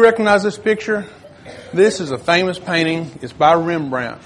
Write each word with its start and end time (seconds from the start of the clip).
Recognize 0.00 0.42
this 0.42 0.56
picture? 0.56 1.06
This 1.72 2.00
is 2.00 2.10
a 2.10 2.18
famous 2.18 2.58
painting. 2.58 3.18
It's 3.20 3.32
by 3.32 3.54
Rembrandt. 3.54 4.20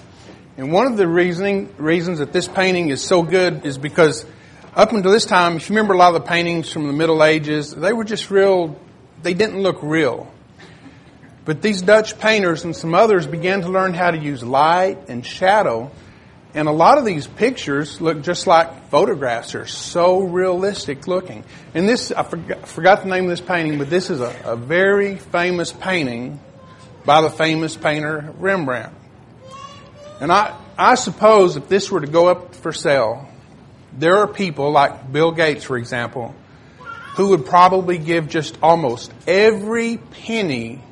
And 0.56 0.70
one 0.70 0.86
of 0.86 0.96
the 0.96 1.08
reasoning, 1.08 1.74
reasons 1.78 2.18
that 2.18 2.32
this 2.32 2.46
painting 2.46 2.90
is 2.90 3.02
so 3.02 3.22
good 3.22 3.64
is 3.64 3.78
because 3.78 4.26
up 4.74 4.92
until 4.92 5.10
this 5.10 5.24
time, 5.24 5.56
if 5.56 5.68
you 5.68 5.74
remember 5.74 5.94
a 5.94 5.96
lot 5.96 6.14
of 6.14 6.22
the 6.22 6.28
paintings 6.28 6.70
from 6.70 6.86
the 6.86 6.92
Middle 6.92 7.24
Ages, 7.24 7.74
they 7.74 7.92
were 7.92 8.04
just 8.04 8.30
real, 8.30 8.78
they 9.22 9.34
didn't 9.34 9.60
look 9.62 9.78
real. 9.82 10.32
But 11.44 11.62
these 11.62 11.82
Dutch 11.82 12.18
painters 12.18 12.64
and 12.64 12.76
some 12.76 12.94
others 12.94 13.26
began 13.26 13.62
to 13.62 13.68
learn 13.68 13.94
how 13.94 14.10
to 14.10 14.18
use 14.18 14.44
light 14.44 15.08
and 15.08 15.24
shadow. 15.24 15.90
And 16.54 16.68
a 16.68 16.72
lot 16.72 16.98
of 16.98 17.04
these 17.04 17.26
pictures 17.26 18.00
look 18.00 18.22
just 18.22 18.46
like 18.46 18.90
photographs. 18.90 19.52
They're 19.52 19.66
so 19.66 20.20
realistic 20.20 21.06
looking. 21.06 21.44
And 21.74 21.88
this, 21.88 22.12
I 22.12 22.22
forgot, 22.24 22.68
forgot 22.68 23.02
the 23.02 23.08
name 23.08 23.24
of 23.24 23.30
this 23.30 23.40
painting, 23.40 23.78
but 23.78 23.88
this 23.88 24.10
is 24.10 24.20
a, 24.20 24.36
a 24.44 24.56
very 24.56 25.16
famous 25.16 25.72
painting 25.72 26.40
by 27.06 27.22
the 27.22 27.30
famous 27.30 27.74
painter 27.76 28.34
Rembrandt. 28.38 28.92
And 30.20 30.30
I, 30.30 30.56
I 30.76 30.94
suppose 30.94 31.56
if 31.56 31.68
this 31.68 31.90
were 31.90 32.00
to 32.00 32.06
go 32.06 32.28
up 32.28 32.54
for 32.54 32.72
sale, 32.72 33.28
there 33.92 34.18
are 34.18 34.26
people 34.26 34.70
like 34.70 35.10
Bill 35.10 35.32
Gates, 35.32 35.64
for 35.64 35.76
example, 35.78 36.34
who 37.16 37.28
would 37.28 37.46
probably 37.46 37.98
give 37.98 38.28
just 38.28 38.58
almost 38.62 39.12
every 39.26 39.96
penny 39.96 40.82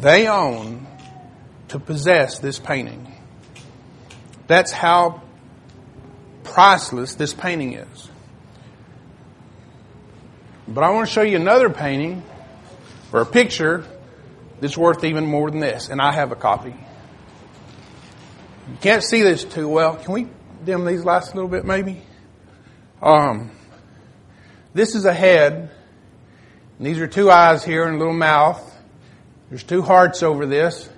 they 0.00 0.26
own 0.26 0.86
to 1.68 1.78
possess 1.78 2.38
this 2.38 2.58
painting. 2.58 3.13
That's 4.46 4.72
how 4.72 5.22
priceless 6.42 7.14
this 7.14 7.32
painting 7.32 7.74
is. 7.74 8.10
But 10.68 10.84
I 10.84 10.90
want 10.90 11.08
to 11.08 11.12
show 11.12 11.22
you 11.22 11.36
another 11.36 11.70
painting 11.70 12.22
or 13.12 13.20
a 13.20 13.26
picture 13.26 13.84
that's 14.60 14.76
worth 14.76 15.04
even 15.04 15.26
more 15.26 15.50
than 15.50 15.60
this, 15.60 15.88
and 15.88 16.00
I 16.00 16.12
have 16.12 16.32
a 16.32 16.36
copy. 16.36 16.70
You 16.70 16.76
can't 18.80 19.02
see 19.02 19.22
this 19.22 19.44
too 19.44 19.68
well. 19.68 19.96
Can 19.96 20.14
we 20.14 20.28
dim 20.64 20.86
these 20.86 21.04
lights 21.04 21.32
a 21.32 21.34
little 21.34 21.50
bit, 21.50 21.64
maybe? 21.64 22.02
Um, 23.02 23.50
this 24.72 24.94
is 24.94 25.04
a 25.04 25.12
head, 25.12 25.70
and 26.78 26.86
these 26.86 26.98
are 26.98 27.06
two 27.06 27.30
eyes 27.30 27.62
here 27.62 27.84
and 27.84 27.96
a 27.96 27.98
little 27.98 28.14
mouth. 28.14 28.70
There's 29.50 29.64
two 29.64 29.82
hearts 29.82 30.22
over 30.22 30.46
this. 30.46 30.88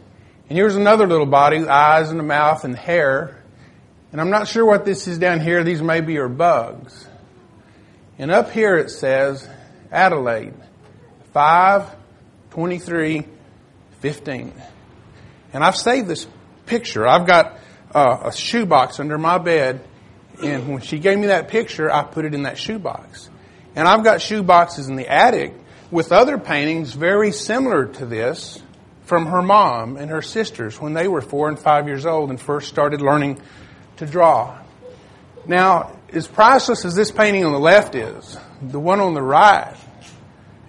And 0.48 0.56
here's 0.56 0.76
another 0.76 1.08
little 1.08 1.26
body, 1.26 1.66
eyes 1.66 2.10
and 2.10 2.20
a 2.20 2.22
mouth 2.22 2.64
and 2.64 2.76
hair. 2.76 3.42
And 4.12 4.20
I'm 4.20 4.30
not 4.30 4.46
sure 4.46 4.64
what 4.64 4.84
this 4.84 5.08
is 5.08 5.18
down 5.18 5.40
here. 5.40 5.64
These 5.64 5.82
maybe 5.82 6.18
are 6.18 6.28
bugs. 6.28 7.06
And 8.18 8.30
up 8.30 8.52
here 8.52 8.76
it 8.76 8.90
says 8.90 9.48
Adelaide, 9.90 10.54
5, 11.32 11.96
23, 12.50 13.24
15. 14.00 14.52
And 15.52 15.64
I've 15.64 15.76
saved 15.76 16.06
this 16.06 16.26
picture. 16.66 17.06
I've 17.06 17.26
got 17.26 17.58
uh, 17.92 18.20
a 18.24 18.32
shoebox 18.32 19.00
under 19.00 19.18
my 19.18 19.38
bed. 19.38 19.84
And 20.42 20.68
when 20.68 20.80
she 20.80 21.00
gave 21.00 21.18
me 21.18 21.26
that 21.26 21.48
picture, 21.48 21.90
I 21.90 22.04
put 22.04 22.24
it 22.24 22.34
in 22.34 22.44
that 22.44 22.56
shoebox. 22.56 23.30
And 23.74 23.88
I've 23.88 24.04
got 24.04 24.22
shoe 24.22 24.44
boxes 24.44 24.88
in 24.88 24.96
the 24.96 25.08
attic 25.08 25.54
with 25.90 26.12
other 26.12 26.38
paintings 26.38 26.92
very 26.92 27.32
similar 27.32 27.86
to 27.86 28.06
this 28.06 28.62
from 29.06 29.26
her 29.26 29.40
mom 29.40 29.96
and 29.96 30.10
her 30.10 30.20
sisters 30.20 30.80
when 30.80 30.92
they 30.92 31.08
were 31.08 31.20
four 31.20 31.48
and 31.48 31.58
five 31.58 31.86
years 31.86 32.04
old 32.04 32.28
and 32.28 32.40
first 32.40 32.68
started 32.68 33.00
learning 33.00 33.40
to 33.96 34.04
draw. 34.04 34.58
Now, 35.46 35.96
as 36.12 36.26
priceless 36.26 36.84
as 36.84 36.96
this 36.96 37.12
painting 37.12 37.44
on 37.44 37.52
the 37.52 37.60
left 37.60 37.94
is, 37.94 38.36
the 38.60 38.80
one 38.80 39.00
on 39.00 39.14
the 39.14 39.22
right 39.22 39.76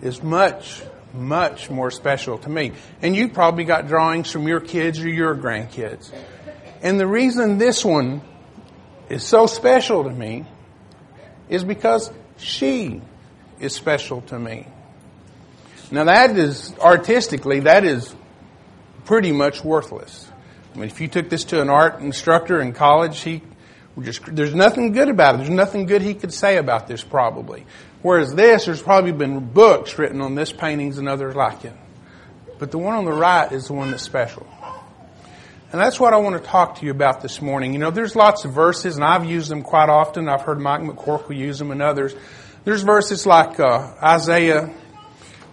is 0.03 0.21
much, 0.21 0.83
much 1.13 1.71
more 1.71 1.89
special 1.89 2.37
to 2.37 2.49
me. 2.49 2.73
And 3.01 3.15
you 3.15 3.29
probably 3.29 3.63
got 3.63 3.87
drawings 3.87 4.29
from 4.29 4.47
your 4.47 4.59
kids 4.59 4.99
or 4.99 5.09
your 5.09 5.35
grandkids. 5.35 6.11
And 6.83 6.99
the 6.99 7.07
reason 7.07 7.57
this 7.57 7.83
one 7.83 8.21
is 9.09 9.25
so 9.25 9.47
special 9.47 10.03
to 10.03 10.11
me 10.11 10.45
is 11.49 11.63
because 11.63 12.11
she 12.37 13.01
is 13.59 13.73
special 13.73 14.21
to 14.21 14.37
me. 14.37 14.67
Now 15.89 16.03
that 16.03 16.37
is, 16.37 16.75
artistically, 16.79 17.61
that 17.61 17.83
is 17.83 18.13
pretty 19.07 19.31
much 19.31 19.63
worthless. 19.63 20.29
I 20.75 20.77
mean, 20.77 20.89
if 20.89 21.01
you 21.01 21.07
took 21.07 21.29
this 21.29 21.45
to 21.45 21.61
an 21.61 21.69
art 21.69 22.01
instructor 22.01 22.61
in 22.61 22.73
college, 22.73 23.21
he 23.21 23.41
just, 23.99 24.23
there's 24.27 24.53
nothing 24.53 24.91
good 24.91 25.09
about 25.09 25.35
it. 25.35 25.37
There's 25.39 25.49
nothing 25.49 25.87
good 25.87 26.03
he 26.03 26.13
could 26.13 26.33
say 26.33 26.57
about 26.57 26.87
this 26.87 27.03
probably. 27.03 27.65
Whereas 28.03 28.35
this, 28.35 28.65
there's 28.65 28.81
probably 28.81 29.13
been 29.13 29.39
books 29.39 29.97
written 29.97 30.21
on 30.21 30.35
this 30.35 30.51
paintings 30.51 30.97
and 30.99 31.09
others 31.09 31.35
like 31.35 31.65
it. 31.65 31.73
But 32.59 32.71
the 32.71 32.77
one 32.77 32.95
on 32.95 33.05
the 33.05 33.13
right 33.13 33.51
is 33.51 33.67
the 33.67 33.73
one 33.73 33.91
that's 33.91 34.03
special. 34.03 34.45
And 35.71 35.81
that's 35.81 35.99
what 35.99 36.13
I 36.13 36.17
want 36.17 36.41
to 36.41 36.47
talk 36.47 36.79
to 36.79 36.85
you 36.85 36.91
about 36.91 37.21
this 37.21 37.41
morning. 37.41 37.73
You 37.73 37.79
know, 37.79 37.91
there's 37.91 38.15
lots 38.15 38.45
of 38.45 38.51
verses, 38.51 38.95
and 38.95 39.03
I've 39.03 39.25
used 39.25 39.49
them 39.49 39.63
quite 39.63 39.89
often. 39.89 40.29
I've 40.29 40.41
heard 40.41 40.59
Mike 40.59 40.81
McCorkle 40.81 41.35
use 41.35 41.59
them 41.59 41.71
and 41.71 41.81
others. 41.81 42.13
There's 42.65 42.83
verses 42.83 43.25
like 43.25 43.59
uh, 43.59 43.93
Isaiah 44.01 44.73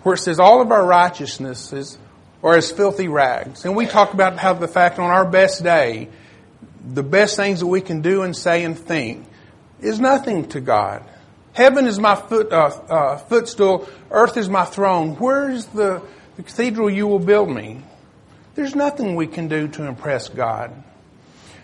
where 0.03 0.15
it 0.15 0.19
says 0.19 0.39
all 0.39 0.61
of 0.61 0.71
our 0.71 0.85
righteousnesses 0.85 1.99
are 2.45 2.57
as 2.57 2.71
filthy 2.71 3.09
rags. 3.09 3.65
And 3.65 3.75
we 3.75 3.87
talk 3.87 4.13
about 4.13 4.39
how 4.39 4.53
the 4.53 4.69
fact 4.69 4.99
on 4.99 5.11
our 5.11 5.25
best 5.25 5.65
day, 5.65 6.11
the 6.87 7.03
best 7.03 7.37
things 7.37 7.61
that 7.61 7.67
we 7.67 7.81
can 7.81 8.03
do 8.03 8.23
and 8.23 8.37
say 8.37 8.63
and 8.63 8.79
think 8.79 9.27
is 9.81 9.99
nothing 9.99 10.47
to 10.51 10.61
God. 10.61 11.03
Heaven 11.55 11.87
is 11.87 11.99
my 11.99 12.15
foot, 12.15 12.53
uh, 12.53 12.67
uh, 12.89 13.17
footstool. 13.17 13.89
Earth 14.11 14.37
is 14.37 14.49
my 14.49 14.65
throne. 14.65 15.17
Where's 15.17 15.65
the, 15.67 16.03
the 16.37 16.43
cathedral 16.43 16.91
you 16.91 17.07
will 17.07 17.19
build 17.19 17.49
me? 17.49 17.81
There's 18.55 18.75
nothing 18.75 19.17
we 19.17 19.27
can 19.27 19.49
do 19.49 19.69
to 19.69 19.85
impress 19.85 20.29
God. 20.29 20.71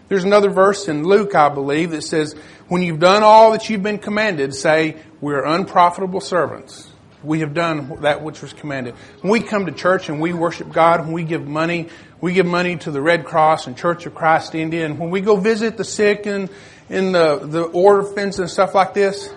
There's 0.09 0.25
another 0.25 0.51
verse 0.51 0.89
in 0.89 1.05
Luke, 1.05 1.35
I 1.35 1.51
believe, 1.51 1.91
that 1.91 2.03
says, 2.03 2.35
when 2.69 2.83
you've 2.83 2.99
done 2.99 3.23
all 3.23 3.53
that 3.53 3.69
you've 3.69 3.83
been 3.83 3.99
commanded, 3.99 4.55
say, 4.55 4.97
we're 5.21 5.45
unprofitable 5.45 6.21
servants. 6.21 6.90
We 7.23 7.41
have 7.41 7.53
done 7.53 8.01
that 8.03 8.23
which 8.23 8.41
was 8.41 8.53
commanded. 8.53 8.95
When 9.21 9.31
we 9.31 9.41
come 9.41 9.67
to 9.67 9.73
church 9.73 10.09
and 10.09 10.21
we 10.21 10.33
worship 10.33 10.73
God, 10.73 11.01
when 11.01 11.13
we 11.13 11.25
give 11.25 11.47
money, 11.47 11.89
we 12.21 12.33
give 12.33 12.47
money 12.47 12.77
to 12.79 12.91
the 12.91 13.01
Red 13.01 13.25
Cross 13.25 13.67
and 13.67 13.77
Church 13.77 14.07
of 14.07 14.15
Christ 14.15 14.55
India, 14.55 14.87
and 14.87 14.99
when 14.99 15.11
we 15.11 15.21
go 15.21 15.37
visit 15.37 15.77
the 15.77 15.85
sick 15.85 16.27
and 16.27 16.49
in 16.89 17.13
the, 17.13 17.39
the 17.39 17.63
orphans 17.63 18.39
and 18.39 18.51
stuff 18.51 18.75
like 18.75 18.95
this, 18.95 19.33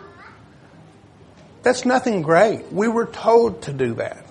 that's 1.62 1.86
nothing 1.86 2.22
great. 2.22 2.72
We 2.72 2.88
were 2.88 3.06
told 3.06 3.64
to 3.64 3.74
do 3.74 3.96
that. 3.96 4.26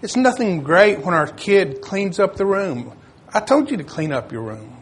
It's 0.00 0.16
nothing 0.16 0.62
great 0.62 1.00
when 1.00 1.14
our 1.14 1.26
kid 1.26 1.80
cleans 1.80 2.18
up 2.20 2.36
the 2.36 2.46
room. 2.46 2.92
I 3.32 3.40
told 3.40 3.70
you 3.70 3.76
to 3.78 3.84
clean 3.84 4.12
up 4.12 4.32
your 4.32 4.42
room. 4.42 4.76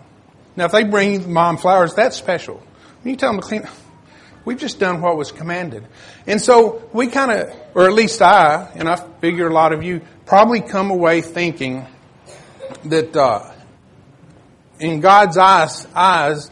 Now, 0.56 0.66
if 0.66 0.72
they 0.72 0.84
bring 0.84 1.32
mom 1.32 1.56
flowers, 1.56 1.94
that's 1.94 2.16
special. 2.16 2.62
When 3.02 3.12
you 3.12 3.16
tell 3.16 3.32
them 3.32 3.40
to 3.40 3.46
clean, 3.46 3.68
We've 4.46 4.56
just 4.56 4.78
done 4.78 5.00
what 5.00 5.16
was 5.16 5.32
commanded. 5.32 5.84
And 6.24 6.40
so 6.40 6.88
we 6.92 7.08
kind 7.08 7.32
of, 7.32 7.54
or 7.74 7.86
at 7.86 7.92
least 7.92 8.22
I, 8.22 8.70
and 8.76 8.88
I 8.88 8.94
figure 8.94 9.48
a 9.48 9.52
lot 9.52 9.72
of 9.72 9.82
you, 9.82 10.02
probably 10.24 10.60
come 10.60 10.90
away 10.90 11.20
thinking 11.20 11.84
that 12.84 13.16
uh, 13.16 13.52
in 14.78 15.00
God's 15.00 15.36
eyes, 15.36 15.88
eyes, 15.96 16.48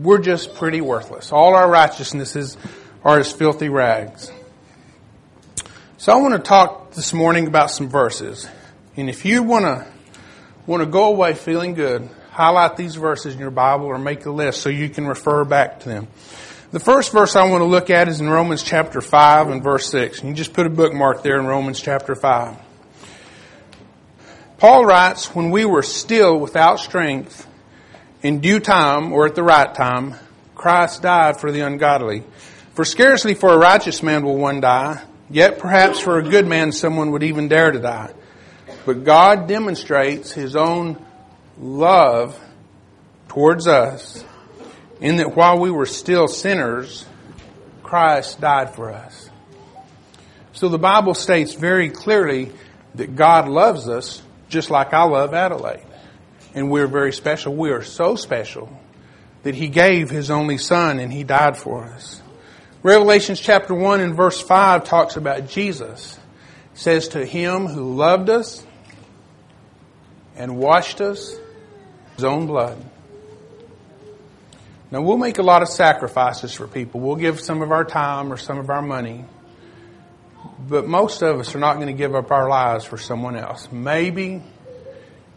we're 0.00 0.20
just 0.20 0.54
pretty 0.54 0.80
worthless. 0.80 1.32
All 1.32 1.56
our 1.56 1.68
righteousnesses 1.68 2.56
are 3.02 3.18
as 3.18 3.32
filthy 3.32 3.68
rags. 3.68 4.30
So 5.98 6.12
I 6.12 6.16
want 6.22 6.34
to 6.34 6.40
talk 6.40 6.92
this 6.92 7.12
morning 7.12 7.48
about 7.48 7.72
some 7.72 7.88
verses. 7.88 8.48
And 8.96 9.10
if 9.10 9.24
you 9.24 9.42
want 9.42 9.64
to 9.64 9.86
want 10.66 10.82
to 10.82 10.86
go 10.86 11.06
away 11.06 11.34
feeling 11.34 11.74
good, 11.74 12.08
highlight 12.30 12.76
these 12.76 12.94
verses 12.94 13.34
in 13.34 13.40
your 13.40 13.50
Bible 13.50 13.86
or 13.86 13.98
make 13.98 14.24
a 14.24 14.30
list 14.30 14.62
so 14.62 14.68
you 14.68 14.88
can 14.88 15.08
refer 15.08 15.44
back 15.44 15.80
to 15.80 15.88
them. 15.88 16.06
The 16.72 16.80
first 16.80 17.12
verse 17.12 17.36
I 17.36 17.46
want 17.50 17.60
to 17.60 17.66
look 17.66 17.90
at 17.90 18.08
is 18.08 18.22
in 18.22 18.30
Romans 18.30 18.62
chapter 18.62 19.02
5 19.02 19.50
and 19.50 19.62
verse 19.62 19.90
6. 19.90 20.24
You 20.24 20.32
just 20.32 20.54
put 20.54 20.64
a 20.64 20.70
bookmark 20.70 21.22
there 21.22 21.38
in 21.38 21.44
Romans 21.44 21.78
chapter 21.78 22.14
5. 22.14 22.56
Paul 24.56 24.86
writes, 24.86 25.34
When 25.34 25.50
we 25.50 25.66
were 25.66 25.82
still 25.82 26.40
without 26.40 26.80
strength, 26.80 27.46
in 28.22 28.40
due 28.40 28.58
time, 28.58 29.12
or 29.12 29.26
at 29.26 29.34
the 29.34 29.42
right 29.42 29.74
time, 29.74 30.14
Christ 30.54 31.02
died 31.02 31.38
for 31.38 31.52
the 31.52 31.60
ungodly. 31.60 32.22
For 32.72 32.86
scarcely 32.86 33.34
for 33.34 33.52
a 33.52 33.58
righteous 33.58 34.02
man 34.02 34.24
will 34.24 34.38
one 34.38 34.62
die, 34.62 35.02
yet 35.28 35.58
perhaps 35.58 36.00
for 36.00 36.18
a 36.18 36.22
good 36.22 36.46
man 36.46 36.72
someone 36.72 37.10
would 37.10 37.22
even 37.22 37.48
dare 37.48 37.70
to 37.70 37.80
die. 37.80 38.14
But 38.86 39.04
God 39.04 39.46
demonstrates 39.46 40.32
his 40.32 40.56
own 40.56 41.04
love 41.58 42.40
towards 43.28 43.66
us 43.66 44.24
in 45.02 45.16
that 45.16 45.36
while 45.36 45.58
we 45.58 45.70
were 45.70 45.84
still 45.84 46.28
sinners, 46.28 47.04
Christ 47.82 48.40
died 48.40 48.74
for 48.74 48.90
us. 48.90 49.28
So 50.52 50.68
the 50.68 50.78
Bible 50.78 51.14
states 51.14 51.54
very 51.54 51.90
clearly 51.90 52.52
that 52.94 53.16
God 53.16 53.48
loves 53.48 53.88
us 53.88 54.22
just 54.48 54.70
like 54.70 54.94
I 54.94 55.02
love 55.02 55.34
Adelaide. 55.34 55.84
And 56.54 56.70
we're 56.70 56.86
very 56.86 57.12
special. 57.12 57.54
We 57.54 57.70
are 57.70 57.82
so 57.82 58.14
special 58.14 58.78
that 59.42 59.56
He 59.56 59.68
gave 59.68 60.08
His 60.08 60.30
only 60.30 60.56
Son 60.56 61.00
and 61.00 61.12
He 61.12 61.24
died 61.24 61.56
for 61.56 61.84
us. 61.84 62.22
Revelations 62.84 63.40
chapter 63.40 63.74
1 63.74 64.00
and 64.00 64.14
verse 64.14 64.40
5 64.40 64.84
talks 64.84 65.16
about 65.16 65.48
Jesus. 65.48 66.18
says 66.74 67.08
to 67.08 67.24
him 67.24 67.66
who 67.66 67.94
loved 67.94 68.30
us 68.30 68.64
and 70.36 70.56
washed 70.56 71.00
us 71.00 71.36
his 72.14 72.24
own 72.24 72.46
blood. 72.46 72.78
Now 74.92 75.00
we'll 75.00 75.16
make 75.16 75.38
a 75.38 75.42
lot 75.42 75.62
of 75.62 75.68
sacrifices 75.68 76.52
for 76.52 76.68
people. 76.68 77.00
We'll 77.00 77.16
give 77.16 77.40
some 77.40 77.62
of 77.62 77.72
our 77.72 77.82
time 77.84 78.30
or 78.30 78.36
some 78.36 78.58
of 78.58 78.68
our 78.68 78.82
money. 78.82 79.24
But 80.68 80.86
most 80.86 81.22
of 81.22 81.40
us 81.40 81.54
are 81.54 81.58
not 81.58 81.76
going 81.76 81.86
to 81.86 81.94
give 81.94 82.14
up 82.14 82.30
our 82.30 82.46
lives 82.46 82.84
for 82.84 82.98
someone 82.98 83.34
else. 83.34 83.72
Maybe 83.72 84.42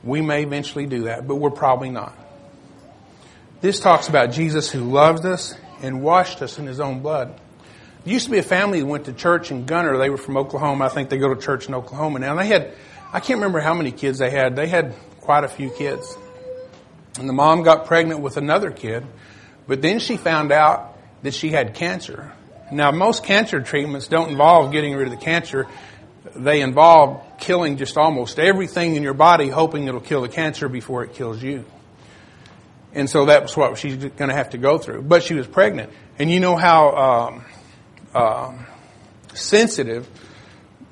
we 0.03 0.21
may 0.21 0.43
eventually 0.43 0.87
do 0.87 1.03
that, 1.03 1.25
but 1.25 1.35
we're 1.35 1.51
probably 1.51 1.89
not. 1.89 2.17
This 3.61 3.79
talks 3.79 4.09
about 4.09 4.33
Jesus 4.33 4.69
who 4.69 4.81
loved 4.81 5.25
us 5.25 5.55
and 5.81 6.03
washed 6.03 6.41
us 6.41 6.59
in 6.59 6.67
his 6.67 6.81
own 6.81 6.99
blood. 6.99 7.39
There 8.03 8.13
used 8.13 8.25
to 8.25 8.31
be 8.31 8.39
a 8.39 8.43
family 8.43 8.81
that 8.81 8.85
went 8.85 9.05
to 9.05 9.13
church 9.13 9.51
in 9.51 9.65
Gunter. 9.65 9.97
They 9.97 10.09
were 10.09 10.17
from 10.17 10.35
Oklahoma. 10.35 10.85
I 10.85 10.89
think 10.89 11.09
they 11.09 11.17
go 11.17 11.33
to 11.33 11.39
church 11.39 11.69
in 11.69 11.73
Oklahoma 11.75 12.19
now. 12.19 12.31
And 12.31 12.39
they 12.39 12.47
had, 12.47 12.73
I 13.13 13.21
can't 13.21 13.37
remember 13.37 13.61
how 13.61 13.73
many 13.73 13.93
kids 13.93 14.19
they 14.19 14.31
had. 14.31 14.57
They 14.57 14.67
had 14.67 14.93
quite 15.21 15.45
a 15.45 15.47
few 15.47 15.69
kids. 15.69 16.17
And 17.17 17.29
the 17.29 17.33
mom 17.33 17.63
got 17.63 17.85
pregnant 17.85 18.19
with 18.19 18.35
another 18.35 18.69
kid, 18.69 19.05
but 19.67 19.81
then 19.81 19.99
she 19.99 20.17
found 20.17 20.51
out 20.51 20.97
that 21.23 21.33
she 21.33 21.49
had 21.49 21.73
cancer. 21.73 22.31
Now, 22.71 22.91
most 22.91 23.23
cancer 23.23 23.61
treatments 23.61 24.07
don't 24.07 24.29
involve 24.29 24.71
getting 24.71 24.95
rid 24.95 25.07
of 25.07 25.11
the 25.11 25.23
cancer. 25.23 25.67
They 26.35 26.61
involve 26.61 27.23
killing 27.39 27.77
just 27.77 27.97
almost 27.97 28.39
everything 28.39 28.95
in 28.95 29.03
your 29.03 29.13
body, 29.13 29.49
hoping 29.49 29.87
it'll 29.87 30.01
kill 30.01 30.21
the 30.21 30.29
cancer 30.29 30.67
before 30.67 31.03
it 31.03 31.13
kills 31.13 31.41
you. 31.41 31.65
And 32.93 33.09
so 33.09 33.25
that's 33.25 33.57
what 33.57 33.77
she's 33.77 33.97
going 33.97 34.29
to 34.29 34.35
have 34.35 34.51
to 34.51 34.57
go 34.57 34.77
through. 34.77 35.03
But 35.03 35.23
she 35.23 35.33
was 35.33 35.47
pregnant. 35.47 35.91
And 36.17 36.31
you 36.31 36.39
know 36.39 36.55
how 36.55 37.43
um, 38.15 38.23
um, 38.23 38.65
sensitive 39.33 40.07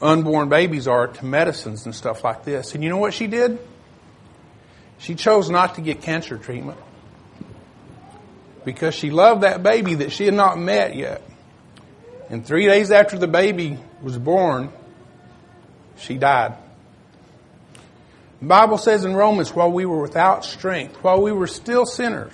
unborn 0.02 0.50
babies 0.50 0.88
are 0.88 1.08
to 1.08 1.26
medicines 1.26 1.86
and 1.86 1.96
stuff 1.96 2.24
like 2.24 2.44
this. 2.44 2.76
And 2.76 2.84
you 2.84 2.90
know 2.90 2.98
what 2.98 3.14
she 3.14 3.28
did? 3.28 3.58
She 5.00 5.16
chose 5.16 5.50
not 5.50 5.76
to 5.76 5.82
get 5.82 6.02
cancer 6.02 6.38
treatment 6.38 6.78
because 8.66 8.96
she 8.96 9.10
loved 9.10 9.42
that 9.42 9.64
baby 9.64 9.96
that 9.96 10.12
she 10.12 10.26
had 10.26 10.34
not 10.34 10.58
met 10.58 10.96
yet. 10.96 11.22
And 12.30 12.46
three 12.46 12.66
days 12.66 12.92
after 12.92 13.18
the 13.18 13.28
baby 13.28 13.78
was 14.02 14.18
born, 14.18 14.72
she 15.98 16.18
died. 16.18 16.56
The 18.40 18.48
Bible 18.48 18.78
says 18.78 19.06
in 19.06 19.16
Romans, 19.16 19.54
while 19.54 19.72
we 19.72 19.86
were 19.86 20.02
without 20.02 20.44
strength, 20.44 20.98
while 20.98 21.22
we 21.22 21.32
were 21.32 21.48
still 21.48 21.86
sinners. 21.86 22.34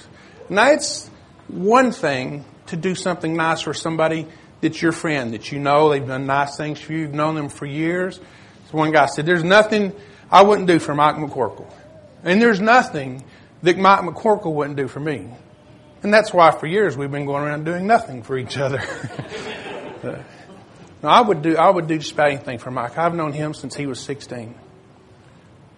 Now 0.49 0.71
it's 0.71 1.07
one 1.47 1.91
thing 1.91 2.45
to 2.67 2.75
do 2.75 2.95
something 2.95 3.35
nice 3.35 3.61
for 3.61 3.73
somebody 3.73 4.27
that's 4.61 4.81
your 4.81 4.91
friend, 4.91 5.33
that 5.33 5.51
you 5.51 5.59
know, 5.59 5.89
they've 5.89 6.05
done 6.05 6.25
nice 6.25 6.57
things 6.57 6.79
for 6.79 6.93
you, 6.93 6.99
you've 6.99 7.13
known 7.13 7.35
them 7.35 7.49
for 7.49 7.65
years. 7.65 8.19
So 8.71 8.77
one 8.77 8.91
guy 8.91 9.05
said, 9.05 9.25
there's 9.25 9.43
nothing 9.43 9.93
I 10.31 10.43
wouldn't 10.43 10.67
do 10.67 10.79
for 10.79 10.93
Mike 10.93 11.15
McCorkle. 11.15 11.71
And 12.23 12.41
there's 12.41 12.59
nothing 12.59 13.23
that 13.63 13.77
Mike 13.77 14.01
McCorkle 14.01 14.53
wouldn't 14.53 14.77
do 14.77 14.87
for 14.87 14.99
me. 14.99 15.27
And 16.01 16.13
that's 16.13 16.33
why 16.33 16.51
for 16.51 16.65
years 16.65 16.95
we've 16.95 17.11
been 17.11 17.25
going 17.25 17.43
around 17.43 17.65
doing 17.65 17.85
nothing 17.85 18.23
for 18.23 18.37
each 18.37 18.57
other. 18.57 18.81
now 21.03 21.09
I 21.09 21.21
would 21.21 21.41
do, 21.41 21.57
I 21.57 21.69
would 21.69 21.87
do 21.87 21.97
just 21.97 22.13
about 22.13 22.27
anything 22.31 22.57
for 22.57 22.71
Mike. 22.71 22.97
I've 22.97 23.15
known 23.15 23.33
him 23.33 23.53
since 23.53 23.75
he 23.75 23.85
was 23.85 23.99
16. 23.99 24.55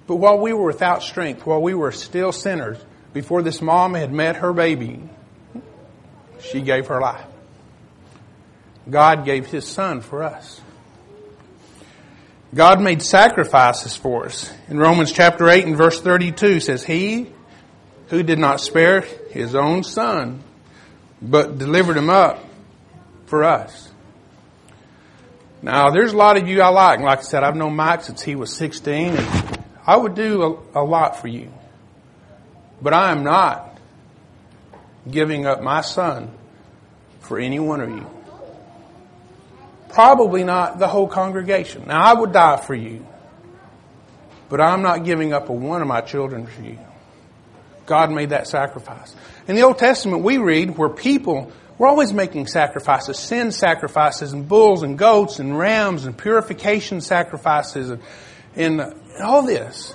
But 0.08 0.18
while 0.18 0.38
we 0.38 0.54
were 0.54 0.66
without 0.66 1.04
strength, 1.04 1.46
while 1.46 1.62
we 1.62 1.74
were 1.74 1.92
still 1.92 2.32
sinners, 2.32 2.78
before 3.14 3.42
this 3.42 3.62
mom 3.62 3.94
had 3.94 4.12
met 4.12 4.38
her 4.38 4.54
baby, 4.54 5.02
she 6.42 6.62
gave 6.62 6.88
her 6.88 7.00
life. 7.00 7.26
God 8.90 9.26
gave 9.26 9.48
His 9.48 9.66
Son 9.68 10.02
for 10.02 10.24
us. 10.24 10.60
God 12.54 12.82
made 12.82 13.02
sacrifices 13.02 13.96
for 13.96 14.26
us. 14.26 14.52
In 14.68 14.78
Romans 14.78 15.12
chapter 15.12 15.48
8 15.48 15.66
and 15.66 15.78
verse 15.78 16.02
32 16.02 16.60
says, 16.60 16.84
He 16.84 17.32
who 18.12 18.24
did 18.24 18.38
not 18.38 18.60
spare 18.60 19.02
His 19.31 19.56
own 19.56 19.84
Son, 19.84 20.44
but 21.22 21.58
delivered 21.58 21.96
Him 21.98 22.10
up 22.10 22.44
for 23.25 23.46
us. 23.46 23.90
Now, 25.62 25.92
there's 25.92 26.12
a 26.12 26.18
lot 26.18 26.36
of 26.36 26.48
you 26.48 26.62
I 26.62 26.68
like. 26.68 27.00
Like 27.00 27.19
I 27.19 27.22
said, 27.22 27.44
I've 27.44 27.56
known 27.56 27.75
Mike 27.75 28.04
since 28.04 28.22
he 28.22 28.36
was 28.36 28.54
16, 28.54 29.16
and 29.16 29.60
I 29.88 29.96
would 29.96 30.16
do 30.16 30.60
a, 30.74 30.81
a 30.81 30.84
lot 30.84 31.22
for 31.22 31.30
you. 31.30 31.54
But 32.81 32.94
I 32.94 33.12
am 33.12 33.24
not 33.24 33.78
giving 35.10 35.46
up 35.46 35.62
my 35.62 35.81
son 35.81 36.31
for 37.22 37.40
any 37.40 37.60
one 37.60 37.80
of 37.80 37.90
you. 37.90 38.06
Probably 39.90 40.44
not 40.44 40.80
the 40.80 40.88
whole 40.88 41.08
congregation. 41.08 41.86
Now, 41.88 42.02
I 42.02 42.13
would 42.19 42.34
die 42.34 42.58
for 42.58 42.75
you, 42.75 43.06
but 44.50 44.60
I'm 44.60 44.81
not 44.81 45.06
giving 45.06 45.31
up 45.31 45.48
a 45.48 45.54
one 45.54 45.81
of 45.81 45.88
my 45.88 46.02
children 46.02 46.46
for 46.46 46.62
you. 46.62 46.80
God 47.92 48.10
made 48.10 48.30
that 48.30 48.48
sacrifice. 48.48 49.14
In 49.50 49.58
the 49.58 49.64
Old 49.64 49.78
Testament, 49.78 50.24
we 50.24 50.38
read 50.38 50.78
where 50.78 50.88
people 50.88 51.52
were 51.78 51.88
always 51.88 52.14
making 52.14 52.48
sacrifices, 52.48 53.20
sin 53.20 53.52
sacrifices, 53.52 54.32
and 54.32 54.48
bulls 54.48 54.82
and 54.82 54.98
goats 54.98 55.40
and 55.40 55.60
rams 55.60 56.06
and 56.06 56.18
purification 56.18 57.02
sacrifices 57.02 57.90
and, 57.90 58.02
and 58.56 58.82
all 59.22 59.46
this. 59.46 59.94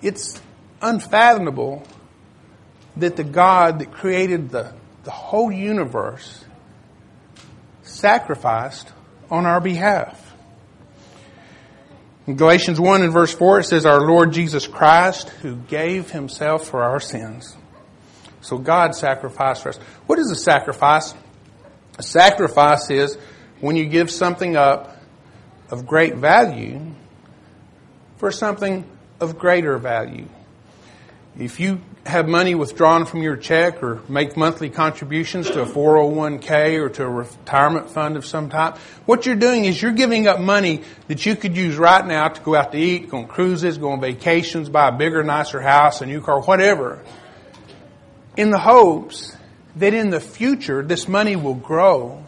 It's 0.00 0.40
unfathomable 0.80 1.82
that 2.98 3.16
the 3.16 3.24
God 3.24 3.80
that 3.80 3.90
created 3.90 4.50
the, 4.50 4.72
the 5.02 5.10
whole 5.10 5.50
universe 5.50 6.44
sacrificed 7.82 8.92
on 9.28 9.44
our 9.44 9.60
behalf. 9.60 10.27
In 12.28 12.36
Galatians 12.36 12.78
1 12.78 13.00
and 13.00 13.10
verse 13.10 13.32
4, 13.32 13.60
it 13.60 13.64
says, 13.64 13.86
Our 13.86 14.02
Lord 14.02 14.32
Jesus 14.32 14.66
Christ, 14.66 15.30
who 15.40 15.56
gave 15.56 16.10
himself 16.10 16.68
for 16.68 16.82
our 16.82 17.00
sins. 17.00 17.56
So 18.42 18.58
God 18.58 18.94
sacrificed 18.94 19.62
for 19.62 19.70
us. 19.70 19.78
What 20.06 20.18
is 20.18 20.30
a 20.30 20.36
sacrifice? 20.36 21.14
A 21.98 22.02
sacrifice 22.02 22.90
is 22.90 23.16
when 23.60 23.76
you 23.76 23.86
give 23.86 24.10
something 24.10 24.56
up 24.56 25.00
of 25.70 25.86
great 25.86 26.16
value 26.16 26.92
for 28.18 28.30
something 28.30 28.84
of 29.20 29.38
greater 29.38 29.78
value. 29.78 30.28
If 31.38 31.60
you 31.60 31.80
have 32.04 32.26
money 32.26 32.56
withdrawn 32.56 33.06
from 33.06 33.22
your 33.22 33.36
check 33.36 33.80
or 33.80 34.02
make 34.08 34.36
monthly 34.36 34.70
contributions 34.70 35.48
to 35.50 35.62
a 35.62 35.66
401k 35.66 36.80
or 36.80 36.88
to 36.88 37.04
a 37.04 37.08
retirement 37.08 37.90
fund 37.90 38.16
of 38.16 38.26
some 38.26 38.50
type, 38.50 38.76
what 39.06 39.24
you're 39.24 39.36
doing 39.36 39.64
is 39.64 39.80
you're 39.80 39.92
giving 39.92 40.26
up 40.26 40.40
money 40.40 40.82
that 41.06 41.24
you 41.24 41.36
could 41.36 41.56
use 41.56 41.76
right 41.76 42.04
now 42.04 42.26
to 42.26 42.40
go 42.40 42.56
out 42.56 42.72
to 42.72 42.78
eat, 42.78 43.10
go 43.10 43.18
on 43.18 43.28
cruises, 43.28 43.78
go 43.78 43.92
on 43.92 44.00
vacations, 44.00 44.68
buy 44.68 44.88
a 44.88 44.92
bigger, 44.92 45.22
nicer 45.22 45.60
house, 45.60 46.00
a 46.00 46.06
new 46.06 46.20
car, 46.20 46.40
whatever, 46.40 47.04
in 48.36 48.50
the 48.50 48.58
hopes 48.58 49.36
that 49.76 49.94
in 49.94 50.10
the 50.10 50.20
future 50.20 50.82
this 50.82 51.06
money 51.06 51.36
will 51.36 51.54
grow 51.54 52.24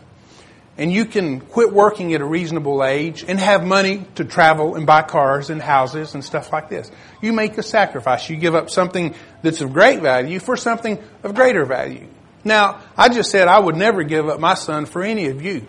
and 0.78 0.92
you 0.92 1.04
can 1.04 1.40
quit 1.40 1.72
working 1.72 2.14
at 2.14 2.20
a 2.20 2.24
reasonable 2.24 2.82
age 2.84 3.24
and 3.26 3.38
have 3.38 3.64
money 3.64 4.06
to 4.14 4.24
travel 4.24 4.76
and 4.76 4.86
buy 4.86 5.02
cars 5.02 5.50
and 5.50 5.60
houses 5.60 6.14
and 6.14 6.24
stuff 6.24 6.52
like 6.52 6.68
this. 6.68 6.90
You 7.20 7.32
make 7.32 7.58
a 7.58 7.62
sacrifice. 7.62 8.30
You 8.30 8.36
give 8.36 8.54
up 8.54 8.70
something 8.70 9.14
that's 9.42 9.60
of 9.60 9.72
great 9.72 10.00
value 10.00 10.38
for 10.38 10.56
something 10.56 10.98
of 11.22 11.34
greater 11.34 11.64
value. 11.66 12.06
Now, 12.44 12.80
I 12.96 13.08
just 13.10 13.30
said 13.30 13.48
I 13.48 13.58
would 13.58 13.76
never 13.76 14.02
give 14.02 14.28
up 14.28 14.40
my 14.40 14.54
son 14.54 14.86
for 14.86 15.02
any 15.02 15.26
of 15.26 15.42
you. 15.42 15.66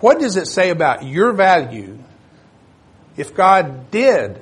What 0.00 0.20
does 0.20 0.36
it 0.36 0.46
say 0.46 0.70
about 0.70 1.04
your 1.04 1.32
value 1.32 1.98
if 3.16 3.34
God 3.34 3.90
did 3.90 4.40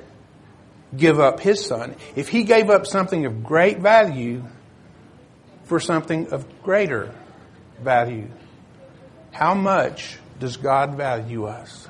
give 0.95 1.19
up 1.19 1.39
his 1.39 1.65
son? 1.65 1.95
If 2.15 2.29
he 2.29 2.43
gave 2.43 2.69
up 2.69 2.85
something 2.85 3.25
of 3.25 3.43
great 3.43 3.79
value 3.79 4.43
for 5.63 5.79
something 5.79 6.31
of 6.31 6.45
greater 6.61 7.15
value? 7.81 8.27
How 9.35 9.53
much 9.53 10.17
does 10.39 10.55
God 10.55 10.95
value 10.95 11.43
us? 11.43 11.89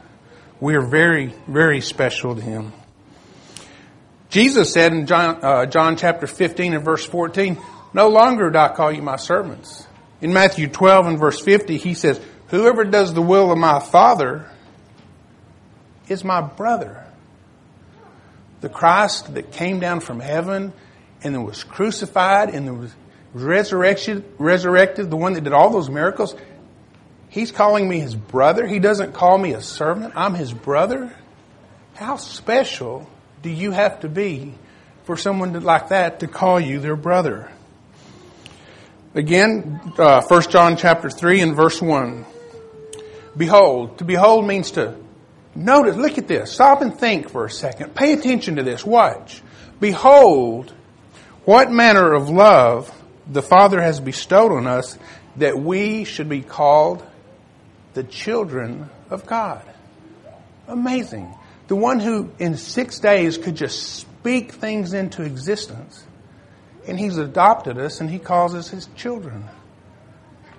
We 0.60 0.74
are 0.74 0.82
very, 0.82 1.32
very 1.48 1.80
special 1.80 2.34
to 2.34 2.42
Him. 2.42 2.74
Jesus 4.30 4.74
said 4.74 4.94
in 4.94 5.06
John, 5.06 5.46
uh, 5.46 5.68
John 5.68 5.96
chapter 5.96 6.26
15 6.26 6.74
and 6.74 6.84
verse 6.84 7.06
14, 7.06 7.62
No 7.94 8.10
longer 8.10 8.50
do 8.50 8.58
I 8.58 8.70
call 8.70 8.92
you 8.92 9.04
my 9.04 9.18
servants. 9.18 9.86
In 10.22 10.34
Matthew 10.34 10.68
12 10.68 11.06
and 11.06 11.20
verse 11.20 11.40
50, 11.40 11.78
He 11.78 11.94
says, 11.94 12.20
Whoever 12.48 12.84
does 12.84 13.14
the 13.14 13.22
will 13.22 13.52
of 13.52 13.60
my 13.60 13.80
Father 13.80 14.50
is 16.08 16.24
my 16.24 16.42
brother. 16.42 17.06
The 18.62 18.70
Christ 18.70 19.36
that 19.36 19.52
came 19.52 19.80
down 19.80 20.00
from 20.00 20.20
heaven 20.20 20.74
and 21.22 21.46
was 21.46 21.64
crucified 21.64 22.50
and 22.50 22.80
was 22.80 22.96
resurrected, 23.36 24.26
resurrected, 24.40 25.12
the 25.12 25.18
one 25.18 25.34
that 25.34 25.44
did 25.44 25.54
all 25.54 25.70
those 25.70 25.92
miracles, 25.92 26.34
He's 27.36 27.52
calling 27.52 27.90
me 27.90 28.00
his 28.00 28.16
brother. 28.16 28.66
He 28.66 28.80
doesn't 28.80 29.12
call 29.14 29.38
me 29.38 29.52
a 29.52 29.62
servant. 29.62 30.14
I'm 30.16 30.36
his 30.36 30.54
brother. 30.54 31.14
How 31.94 32.16
special 32.16 33.10
do 33.42 33.50
you 33.50 33.72
have 33.72 34.00
to 34.00 34.08
be 34.08 34.54
for 35.04 35.18
someone 35.18 35.52
like 35.62 35.90
that 35.90 36.22
to 36.22 36.30
call 36.30 36.62
you 36.62 36.80
their 36.80 36.96
brother? 36.96 37.52
Again, 39.16 39.82
uh, 39.98 40.22
1 40.22 40.42
John 40.44 40.78
chapter 40.78 41.10
3 41.10 41.42
and 41.42 41.56
verse 41.58 41.82
1. 41.82 42.26
Behold. 43.36 43.98
To 43.98 44.06
behold 44.06 44.48
means 44.48 44.72
to 44.72 44.96
notice. 45.56 45.98
Look 45.98 46.18
at 46.18 46.30
this. 46.30 46.54
Stop 46.54 46.82
and 46.82 46.98
think 46.98 47.30
for 47.30 47.44
a 47.44 47.52
second. 47.52 47.94
Pay 47.94 48.14
attention 48.14 48.56
to 48.56 48.64
this. 48.64 48.86
Watch. 48.86 49.42
Behold, 49.82 50.72
what 51.44 51.70
manner 51.70 52.14
of 52.14 52.30
love 52.30 52.90
the 53.28 53.42
Father 53.42 53.82
has 53.82 54.00
bestowed 54.00 54.54
on 54.54 54.68
us 54.68 54.98
that 55.36 55.60
we 55.60 56.06
should 56.06 56.30
be 56.30 56.42
called 56.42 57.06
the 57.96 58.04
children 58.04 58.90
of 59.10 59.26
God. 59.26 59.64
Amazing. 60.68 61.34
The 61.68 61.76
one 61.76 62.00
who 62.00 62.30
in 62.38 62.58
six 62.58 63.00
days 63.00 63.38
could 63.40 63.56
just 63.56 63.82
speak 63.96 64.52
things 64.52 64.94
into 64.94 65.24
existence. 65.24 66.06
And 66.88 67.00
he's 67.00 67.18
adopted 67.18 67.80
us 67.80 68.02
and 68.02 68.10
he 68.10 68.20
calls 68.20 68.54
us 68.54 68.70
his 68.70 68.88
children. 68.96 69.46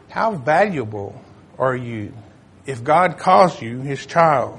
How 0.09 0.33
valuable 0.33 1.21
are 1.59 1.77
you 1.77 2.13
if 2.65 2.83
God 2.83 3.19
calls 3.19 3.63
you 3.63 3.81
his 3.81 4.05
child? 4.05 4.59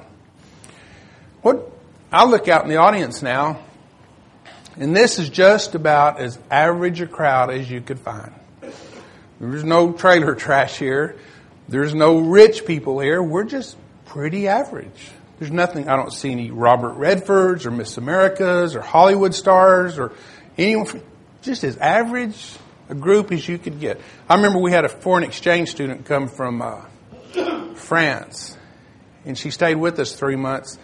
What 1.41 1.69
I 2.11 2.25
look 2.25 2.47
out 2.47 2.63
in 2.63 2.69
the 2.69 2.77
audience 2.77 3.21
now, 3.21 3.59
and 4.77 4.95
this 4.95 5.19
is 5.19 5.29
just 5.29 5.75
about 5.75 6.19
as 6.19 6.37
average 6.51 7.01
a 7.01 7.07
crowd 7.07 7.49
as 7.51 7.69
you 7.69 7.81
could 7.81 7.99
find. 7.99 8.33
There's 9.39 9.63
no 9.63 9.91
trailer 9.91 10.35
trash 10.35 10.77
here. 10.77 11.17
There's 11.67 11.93
no 11.93 12.19
rich 12.19 12.65
people 12.65 12.99
here. 12.99 13.21
We're 13.21 13.43
just 13.43 13.75
pretty 14.05 14.47
average. 14.47 15.11
There's 15.39 15.51
nothing, 15.51 15.87
I 15.87 15.95
don't 15.95 16.11
see 16.11 16.31
any 16.31 16.49
Robert 16.49 16.97
Redfords 16.97 17.65
or 17.65 17.71
Miss 17.71 17.97
Americas 17.97 18.75
or 18.75 18.81
Hollywood 18.81 19.35
stars 19.35 19.99
or 19.99 20.13
anyone, 20.57 20.85
from, 20.85 21.03
just 21.41 21.63
as 21.63 21.77
average 21.77 22.35
a 22.89 22.95
group 22.95 23.31
as 23.31 23.47
you 23.47 23.57
could 23.57 23.79
get. 23.79 23.99
I 24.29 24.35
remember 24.35 24.59
we 24.59 24.71
had 24.71 24.85
a 24.85 24.89
foreign 24.89 25.23
exchange 25.23 25.69
student 25.69 26.05
come 26.05 26.27
from 26.27 26.61
uh, 26.61 26.81
France 27.75 28.57
and 29.25 29.37
she 29.37 29.51
stayed 29.51 29.75
with 29.75 29.99
us 29.99 30.15
three 30.15 30.37
months. 30.37 30.79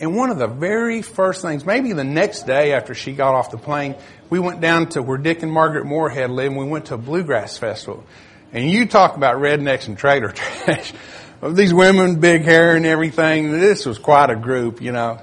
And 0.00 0.16
one 0.16 0.30
of 0.30 0.38
the 0.38 0.48
very 0.48 1.02
first 1.02 1.40
things, 1.40 1.64
maybe 1.64 1.92
the 1.92 2.04
next 2.04 2.46
day 2.46 2.72
after 2.72 2.94
she 2.94 3.12
got 3.12 3.34
off 3.34 3.52
the 3.52 3.58
plane, 3.58 3.94
we 4.28 4.40
went 4.40 4.60
down 4.60 4.88
to 4.90 5.02
where 5.02 5.16
Dick 5.16 5.42
and 5.42 5.52
Margaret 5.52 5.86
Moorhead 5.86 6.30
live 6.30 6.50
and 6.50 6.58
we 6.58 6.66
went 6.66 6.86
to 6.86 6.94
a 6.94 6.98
bluegrass 6.98 7.56
festival. 7.56 8.04
And 8.54 8.70
you 8.70 8.86
talk 8.86 9.16
about 9.16 9.38
rednecks 9.38 9.88
and 9.88 9.98
trailer 9.98 10.30
trash. 10.30 10.92
These 11.42 11.74
women, 11.74 12.20
big 12.20 12.42
hair 12.42 12.76
and 12.76 12.86
everything. 12.86 13.50
This 13.50 13.84
was 13.84 13.98
quite 13.98 14.30
a 14.30 14.36
group, 14.36 14.80
you 14.80 14.92
know. 14.92 15.18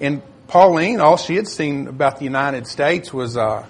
And 0.00 0.22
Pauline, 0.48 0.98
all 0.98 1.18
she 1.18 1.36
had 1.36 1.46
seen 1.46 1.88
about 1.88 2.18
the 2.18 2.24
United 2.24 2.66
States 2.66 3.12
was, 3.12 3.36
uh, 3.36 3.66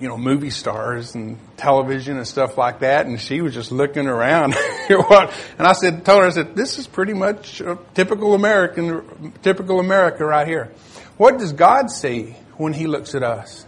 you 0.00 0.08
know, 0.08 0.16
movie 0.16 0.48
stars 0.48 1.14
and 1.14 1.38
television 1.58 2.16
and 2.16 2.26
stuff 2.26 2.56
like 2.56 2.80
that. 2.80 3.04
And 3.04 3.20
she 3.20 3.42
was 3.42 3.52
just 3.52 3.70
looking 3.70 4.06
around. 4.06 4.56
and 4.88 5.66
I 5.66 5.74
said, 5.74 6.06
told 6.06 6.22
her, 6.22 6.26
I 6.26 6.30
said, 6.30 6.56
this 6.56 6.78
is 6.78 6.86
pretty 6.86 7.12
much 7.12 7.60
typical 7.92 8.34
American, 8.34 9.34
typical 9.42 9.78
America 9.78 10.24
right 10.24 10.48
here. 10.48 10.72
What 11.18 11.38
does 11.38 11.52
God 11.52 11.90
see 11.90 12.34
when 12.56 12.72
He 12.72 12.86
looks 12.86 13.14
at 13.14 13.22
us? 13.22 13.66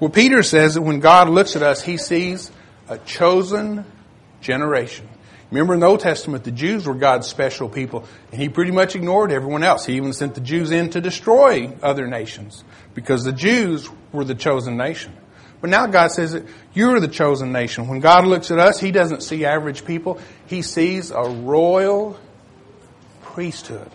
Well, 0.00 0.10
Peter 0.10 0.42
says 0.42 0.74
that 0.74 0.82
when 0.82 1.00
God 1.00 1.28
looks 1.28 1.56
at 1.56 1.62
us, 1.62 1.82
He 1.82 1.98
sees 1.98 2.50
a 2.88 2.96
chosen 2.96 3.84
generation. 4.40 5.08
Remember 5.50 5.74
in 5.74 5.80
the 5.80 5.86
Old 5.86 6.00
Testament, 6.00 6.44
the 6.44 6.50
Jews 6.50 6.86
were 6.86 6.94
God's 6.94 7.26
special 7.26 7.68
people, 7.68 8.06
and 8.30 8.40
He 8.40 8.48
pretty 8.48 8.70
much 8.70 8.94
ignored 8.94 9.32
everyone 9.32 9.64
else. 9.64 9.86
He 9.86 9.94
even 9.94 10.12
sent 10.12 10.34
the 10.34 10.42
Jews 10.42 10.70
in 10.70 10.90
to 10.90 11.00
destroy 11.00 11.72
other 11.82 12.06
nations 12.06 12.64
because 12.94 13.24
the 13.24 13.32
Jews 13.32 13.88
were 14.12 14.24
the 14.24 14.34
chosen 14.34 14.76
nation. 14.76 15.16
But 15.60 15.70
now 15.70 15.86
God 15.86 16.12
says 16.12 16.32
that 16.32 16.44
you're 16.74 17.00
the 17.00 17.08
chosen 17.08 17.50
nation. 17.50 17.88
When 17.88 18.00
God 18.00 18.26
looks 18.26 18.50
at 18.50 18.58
us, 18.58 18.78
He 18.78 18.92
doesn't 18.92 19.22
see 19.22 19.44
average 19.44 19.84
people. 19.84 20.20
He 20.46 20.62
sees 20.62 21.10
a 21.10 21.22
royal 21.22 22.18
priesthood. 23.22 23.90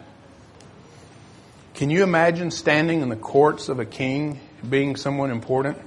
Can 1.76 1.90
you 1.90 2.04
imagine 2.04 2.52
standing 2.52 3.02
in 3.02 3.10
the 3.10 3.16
courts 3.16 3.70
of 3.70 3.80
a 3.80 3.86
king 3.86 4.40
being 4.68 4.96
someone 4.96 5.32
important? 5.32 5.78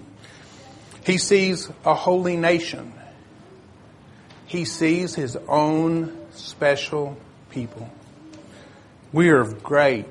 He 1.05 1.19
sees 1.19 1.71
a 1.85 1.95
holy 1.95 2.37
nation. 2.37 2.93
He 4.47 4.65
sees 4.65 5.15
his 5.15 5.37
own 5.49 6.17
special 6.33 7.17
people. 7.51 7.91
We 9.13 9.31
are 9.31 9.41
of 9.41 9.63
great, 9.63 10.07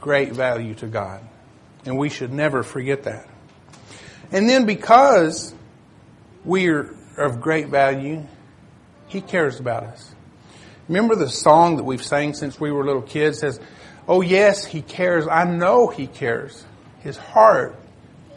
great 0.00 0.32
value 0.32 0.74
to 0.76 0.86
God. 0.86 1.20
And 1.84 1.98
we 1.98 2.08
should 2.08 2.32
never 2.32 2.62
forget 2.62 3.04
that. 3.04 3.28
And 4.32 4.48
then 4.48 4.66
because 4.66 5.54
we 6.44 6.68
are 6.68 6.94
of 7.16 7.40
great 7.40 7.68
value, 7.68 8.26
He 9.08 9.20
cares 9.20 9.60
about 9.60 9.84
us. 9.84 10.14
Remember 10.88 11.14
the 11.14 11.28
song 11.28 11.76
that 11.76 11.84
we've 11.84 12.04
sang 12.04 12.34
since 12.34 12.60
we 12.60 12.70
were 12.70 12.84
little 12.84 13.02
kids 13.02 13.38
says, 13.38 13.60
Oh 14.08 14.20
yes, 14.20 14.64
He 14.64 14.82
cares. 14.82 15.26
I 15.26 15.44
know 15.44 15.88
He 15.88 16.06
cares. 16.06 16.64
His 17.00 17.16
heart 17.16 17.76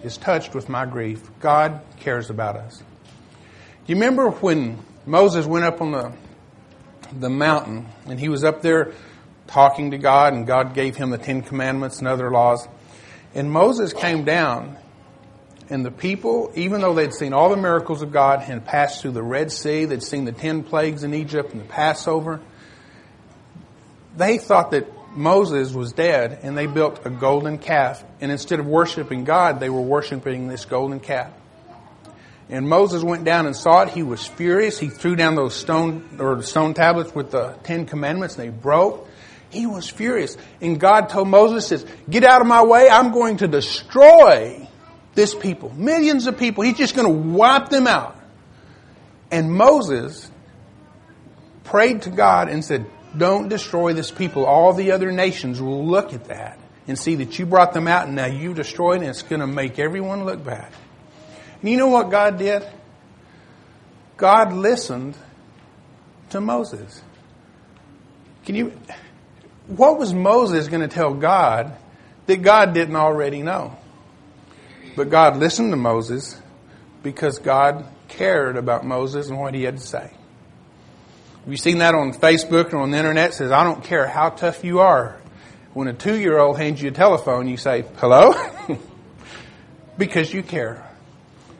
is 0.03 0.17
touched 0.17 0.55
with 0.55 0.69
my 0.69 0.85
grief. 0.85 1.21
God 1.39 1.81
cares 1.99 2.29
about 2.29 2.55
us. 2.55 2.81
You 3.85 3.95
remember 3.95 4.29
when 4.29 4.77
Moses 5.09 5.47
went 5.47 5.65
up 5.65 5.81
on 5.81 5.91
the, 5.91 6.11
the 7.19 7.31
mountain 7.31 7.87
and 8.05 8.19
he 8.19 8.29
was 8.29 8.43
up 8.43 8.61
there 8.61 8.93
talking 9.47 9.89
to 9.89 9.97
God 9.97 10.33
and 10.33 10.45
God 10.45 10.75
gave 10.75 10.95
him 10.95 11.09
the 11.09 11.17
Ten 11.17 11.41
Commandments 11.41 11.97
and 11.97 12.07
other 12.07 12.29
laws. 12.29 12.67
And 13.33 13.51
Moses 13.51 13.91
came 13.91 14.23
down 14.23 14.77
and 15.67 15.83
the 15.83 15.89
people, 15.89 16.51
even 16.53 16.81
though 16.81 16.93
they'd 16.93 17.13
seen 17.15 17.33
all 17.33 17.49
the 17.49 17.57
miracles 17.57 18.03
of 18.03 18.11
God 18.11 18.43
and 18.47 18.63
passed 18.63 19.01
through 19.01 19.13
the 19.13 19.23
Red 19.23 19.51
Sea, 19.51 19.85
they'd 19.85 20.03
seen 20.03 20.25
the 20.25 20.31
ten 20.31 20.61
plagues 20.61 21.03
in 21.03 21.15
Egypt 21.15 21.53
and 21.53 21.61
the 21.61 21.65
Passover, 21.65 22.39
they 24.15 24.37
thought 24.37 24.69
that 24.71 24.85
Moses 25.17 25.73
was 25.73 25.91
dead 25.91 26.37
and 26.43 26.55
they 26.55 26.67
built 26.67 27.03
a 27.07 27.09
golden 27.09 27.57
calf. 27.57 28.03
And 28.21 28.31
instead 28.31 28.59
of 28.59 28.67
worshiping 28.67 29.23
God, 29.23 29.59
they 29.59 29.71
were 29.71 29.81
worshiping 29.81 30.47
this 30.47 30.65
golden 30.65 30.99
calf. 30.99 31.31
And 32.49 32.67
Moses 32.67 33.03
went 33.03 33.23
down 33.23 33.45
and 33.45 33.55
saw 33.55 33.83
it. 33.83 33.89
He 33.89 34.01
was 34.01 34.25
furious. 34.25 34.79
He 34.79 34.89
threw 34.89 35.15
down 35.15 35.35
those 35.35 35.55
stone 35.55 36.17
or 36.19 36.41
stone 36.41 36.73
tablets 36.73 37.13
with 37.13 37.31
the 37.31 37.55
Ten 37.63 37.85
Commandments 37.85 38.37
and 38.37 38.47
they 38.47 38.49
broke. 38.49 39.07
He 39.51 39.65
was 39.65 39.87
furious. 39.87 40.35
And 40.59 40.79
God 40.79 41.09
told 41.09 41.27
Moses, 41.27 41.67
says, 41.67 41.85
get 42.09 42.23
out 42.23 42.41
of 42.41 42.47
my 42.47 42.63
way. 42.63 42.89
I'm 42.89 43.11
going 43.11 43.37
to 43.37 43.47
destroy 43.47 44.67
this 45.13 45.35
people. 45.35 45.69
Millions 45.73 46.27
of 46.27 46.37
people. 46.37 46.63
He's 46.63 46.77
just 46.77 46.95
going 46.95 47.07
to 47.07 47.29
wipe 47.29 47.69
them 47.69 47.87
out. 47.87 48.15
And 49.31 49.51
Moses 49.51 50.29
prayed 51.63 52.03
to 52.03 52.09
God 52.09 52.49
and 52.49 52.65
said, 52.65 52.85
don't 53.15 53.47
destroy 53.47 53.93
this 53.93 54.11
people. 54.11 54.45
All 54.45 54.73
the 54.73 54.91
other 54.91 55.11
nations 55.11 55.61
will 55.61 55.85
look 55.85 56.13
at 56.13 56.25
that 56.25 56.59
and 56.87 56.97
see 56.97 57.15
that 57.15 57.37
you 57.37 57.45
brought 57.45 57.73
them 57.73 57.87
out 57.87 58.07
and 58.07 58.15
now 58.15 58.25
you 58.25 58.55
destroyed 58.55 58.97
it 58.97 59.01
and 59.01 59.09
it's 59.09 59.21
going 59.21 59.41
to 59.41 59.47
make 59.47 59.77
everyone 59.77 60.25
look 60.25 60.43
bad. 60.43 60.71
And 61.61 61.69
you 61.69 61.77
know 61.77 61.87
what 61.87 62.09
God 62.09 62.37
did? 62.37 62.65
God 64.17 64.53
listened 64.53 65.17
to 66.29 66.41
Moses. 66.41 67.01
Can 68.45 68.55
you, 68.55 68.73
what 69.67 69.97
was 69.97 70.13
Moses 70.13 70.67
going 70.67 70.81
to 70.81 70.87
tell 70.87 71.13
God 71.13 71.75
that 72.25 72.37
God 72.37 72.73
didn't 72.73 72.95
already 72.95 73.41
know? 73.41 73.77
But 74.95 75.09
God 75.09 75.37
listened 75.37 75.71
to 75.71 75.77
Moses 75.77 76.39
because 77.03 77.39
God 77.39 77.85
cared 78.07 78.57
about 78.57 78.85
Moses 78.85 79.29
and 79.29 79.39
what 79.39 79.53
he 79.53 79.63
had 79.63 79.77
to 79.77 79.85
say. 79.85 80.11
Have 81.41 81.47
you 81.47 81.57
seen 81.57 81.77
that 81.77 81.95
on 81.95 82.13
Facebook 82.13 82.73
or 82.73 82.77
on 82.77 82.91
the 82.91 82.97
internet? 82.97 83.31
It 83.31 83.33
says, 83.33 83.51
I 83.51 83.63
don't 83.63 83.83
care 83.83 84.07
how 84.07 84.29
tough 84.29 84.63
you 84.63 84.79
are. 84.79 85.19
When 85.73 85.87
a 85.87 85.93
two 85.93 86.19
year 86.19 86.37
old 86.37 86.57
hands 86.57 86.81
you 86.81 86.89
a 86.89 86.91
telephone, 86.91 87.47
you 87.47 87.57
say, 87.57 87.85
hello? 87.97 88.33
because 89.97 90.33
you 90.33 90.43
care. 90.43 90.88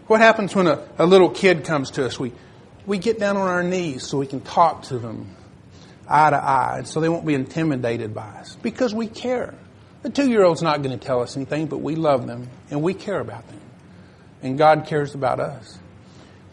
What 0.09 0.21
happens 0.21 0.55
when 0.55 0.65
a, 0.65 0.83
a 0.97 1.05
little 1.05 1.29
kid 1.29 1.65
comes 1.65 1.91
to 1.91 2.03
us? 2.03 2.19
We, 2.19 2.31
we 2.87 2.97
get 2.97 3.19
down 3.19 3.37
on 3.37 3.47
our 3.47 3.61
knees 3.61 4.07
so 4.07 4.17
we 4.17 4.25
can 4.25 4.41
talk 4.41 4.81
to 4.85 4.97
them 4.97 5.35
eye 6.07 6.31
to 6.31 6.35
eye, 6.35 6.81
so 6.85 6.99
they 6.99 7.09
won't 7.09 7.27
be 7.27 7.35
intimidated 7.35 8.15
by 8.15 8.25
us 8.39 8.57
because 8.63 8.91
we 8.91 9.05
care. 9.05 9.53
The 10.01 10.09
two 10.09 10.27
year 10.27 10.43
old's 10.43 10.63
not 10.63 10.81
going 10.81 10.97
to 10.97 11.05
tell 11.05 11.21
us 11.21 11.37
anything, 11.37 11.67
but 11.67 11.81
we 11.81 11.93
love 11.93 12.25
them 12.25 12.49
and 12.71 12.81
we 12.81 12.95
care 12.95 13.19
about 13.19 13.47
them. 13.49 13.61
And 14.41 14.57
God 14.57 14.87
cares 14.87 15.13
about 15.13 15.39
us. 15.39 15.77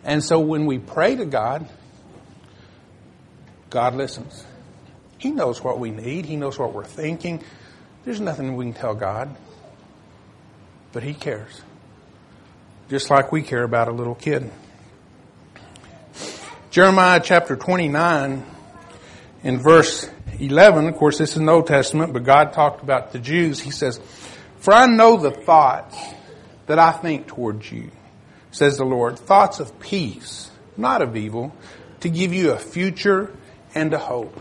And 0.04 0.22
so 0.22 0.38
when 0.38 0.66
we 0.66 0.78
pray 0.78 1.16
to 1.16 1.24
God, 1.24 1.66
God 3.70 3.94
listens. 3.94 4.44
He 5.16 5.30
knows 5.30 5.64
what 5.64 5.80
we 5.80 5.90
need, 5.90 6.26
He 6.26 6.36
knows 6.36 6.58
what 6.58 6.74
we're 6.74 6.84
thinking. 6.84 7.42
There's 8.04 8.20
nothing 8.20 8.54
we 8.54 8.66
can 8.66 8.74
tell 8.74 8.94
God, 8.94 9.34
but 10.92 11.02
He 11.02 11.14
cares 11.14 11.62
just 12.88 13.10
like 13.10 13.32
we 13.32 13.42
care 13.42 13.64
about 13.64 13.88
a 13.88 13.92
little 13.92 14.14
kid. 14.14 14.50
Jeremiah 16.70 17.20
chapter 17.22 17.56
29 17.56 18.44
in 19.42 19.58
verse 19.58 20.08
11, 20.38 20.86
of 20.86 20.94
course 20.96 21.18
this 21.18 21.36
is 21.36 21.42
the 21.42 21.50
Old 21.50 21.66
Testament, 21.66 22.12
but 22.12 22.24
God 22.24 22.52
talked 22.52 22.82
about 22.82 23.12
the 23.12 23.18
Jews. 23.18 23.60
He 23.60 23.70
says, 23.70 24.00
For 24.58 24.72
I 24.72 24.86
know 24.86 25.16
the 25.16 25.30
thoughts 25.30 25.96
that 26.66 26.78
I 26.78 26.92
think 26.92 27.26
towards 27.26 27.70
you, 27.72 27.90
says 28.50 28.76
the 28.76 28.84
Lord, 28.84 29.18
thoughts 29.18 29.60
of 29.60 29.78
peace, 29.80 30.50
not 30.76 31.02
of 31.02 31.16
evil, 31.16 31.54
to 32.00 32.08
give 32.08 32.32
you 32.32 32.52
a 32.52 32.58
future 32.58 33.34
and 33.74 33.92
a 33.92 33.98
hope. 33.98 34.40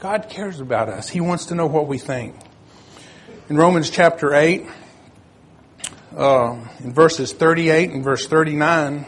God 0.00 0.28
cares 0.28 0.60
about 0.60 0.88
us. 0.88 1.08
He 1.08 1.20
wants 1.20 1.46
to 1.46 1.54
know 1.54 1.66
what 1.66 1.86
we 1.86 1.98
think. 1.98 2.36
In 3.48 3.56
Romans 3.56 3.90
chapter 3.90 4.34
8, 4.34 4.66
uh, 6.16 6.56
in 6.80 6.92
verses 6.92 7.32
38 7.32 7.90
and 7.90 8.04
verse 8.04 8.26
39, 8.26 9.06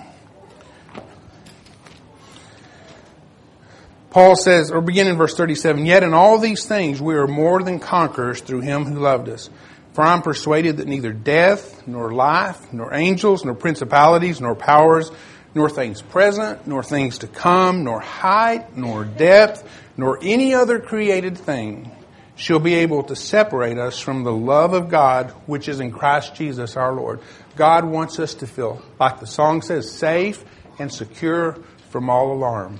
Paul 4.11 4.35
says, 4.35 4.71
or 4.71 4.81
begin 4.81 5.09
in 5.09 5.17
verse 5.17 5.37
37, 5.37 5.85
Yet 5.85 6.03
in 6.03 6.15
all 6.15 6.39
these 6.39 6.65
things 6.65 7.03
we 7.03 7.15
are 7.17 7.27
more 7.27 7.63
than 7.63 7.79
conquerors 7.79 8.41
through 8.41 8.63
him 8.63 8.85
who 8.85 8.99
loved 8.99 9.29
us. 9.29 9.51
For 9.93 10.03
I 10.03 10.15
am 10.15 10.23
persuaded 10.23 10.79
that 10.79 10.89
neither 10.89 11.13
death, 11.13 11.87
nor 11.87 12.13
life, 12.13 12.73
nor 12.73 12.93
angels, 12.95 13.45
nor 13.45 13.55
principalities, 13.55 14.41
nor 14.41 14.55
powers, 14.55 15.11
nor 15.55 15.71
things 15.71 16.03
present, 16.03 16.67
nor 16.67 16.83
things 16.83 17.19
to 17.19 17.27
come, 17.27 17.85
nor 17.85 18.01
height, 18.01 18.77
nor 18.77 19.05
depth, 19.05 19.67
nor 19.97 20.19
any 20.21 20.55
other 20.55 20.81
created 20.81 21.39
thing 21.39 21.91
shall 22.37 22.59
be 22.59 22.75
able 22.75 23.03
to 23.03 23.17
separate 23.17 23.79
us 23.79 23.99
from 23.99 24.23
the 24.23 24.33
love 24.33 24.75
of 24.75 24.89
God 24.91 25.31
which 25.47 25.69
is 25.69 25.81
in 25.81 25.91
Christ 25.91 26.35
Jesus 26.35 26.77
our 26.77 26.93
Lord. 26.93 27.21
God 27.57 27.85
wants 27.87 28.19
us 28.19 28.35
to 28.35 28.47
feel, 28.47 28.83
like 29.01 29.21
the 29.21 29.27
song 29.27 29.63
says, 29.63 29.91
safe 29.91 30.45
and 30.79 30.93
secure 30.93 31.59
from 31.91 32.11
all 32.11 32.33
alarm. 32.33 32.79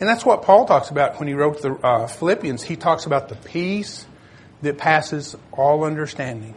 And 0.00 0.08
that's 0.08 0.26
what 0.26 0.42
Paul 0.42 0.66
talks 0.66 0.90
about 0.90 1.20
when 1.20 1.28
he 1.28 1.34
wrote 1.34 1.62
the 1.62 1.74
uh, 1.74 2.08
Philippians. 2.08 2.64
He 2.64 2.74
talks 2.74 3.06
about 3.06 3.28
the 3.28 3.36
peace 3.36 4.04
that 4.62 4.76
passes 4.76 5.36
all 5.52 5.84
understanding. 5.84 6.56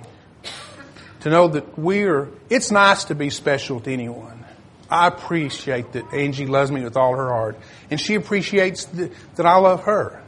To 1.21 1.29
know 1.29 1.47
that 1.49 1.77
we're, 1.77 2.29
it's 2.49 2.71
nice 2.71 3.05
to 3.05 3.15
be 3.15 3.29
special 3.29 3.79
to 3.81 3.93
anyone. 3.93 4.45
I 4.89 5.07
appreciate 5.07 5.91
that 5.93 6.11
Angie 6.11 6.47
loves 6.47 6.71
me 6.71 6.83
with 6.83 6.97
all 6.97 7.15
her 7.15 7.29
heart. 7.29 7.59
And 7.91 8.01
she 8.01 8.15
appreciates 8.15 8.85
that 8.85 9.45
I 9.45 9.57
love 9.57 9.83
her. 9.83 10.23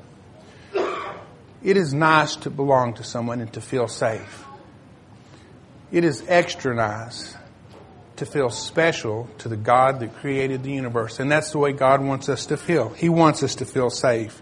It 1.68 1.76
is 1.76 1.94
nice 1.94 2.38
to 2.38 2.50
belong 2.50 2.94
to 2.94 3.04
someone 3.04 3.42
and 3.42 3.52
to 3.52 3.60
feel 3.60 3.90
safe. 3.90 4.46
It 5.92 6.06
is 6.06 6.24
extra 6.30 6.74
nice 6.74 7.36
to 8.16 8.26
feel 8.26 8.50
special 8.50 9.28
to 9.40 9.50
the 9.50 9.58
God 9.58 10.00
that 10.00 10.16
created 10.16 10.64
the 10.64 10.72
universe. 10.72 11.20
And 11.20 11.30
that's 11.30 11.52
the 11.52 11.58
way 11.58 11.74
God 11.74 12.02
wants 12.02 12.30
us 12.30 12.46
to 12.46 12.56
feel. 12.56 12.88
He 12.88 13.10
wants 13.10 13.44
us 13.44 13.56
to 13.56 13.66
feel 13.66 13.90
safe. 13.90 14.42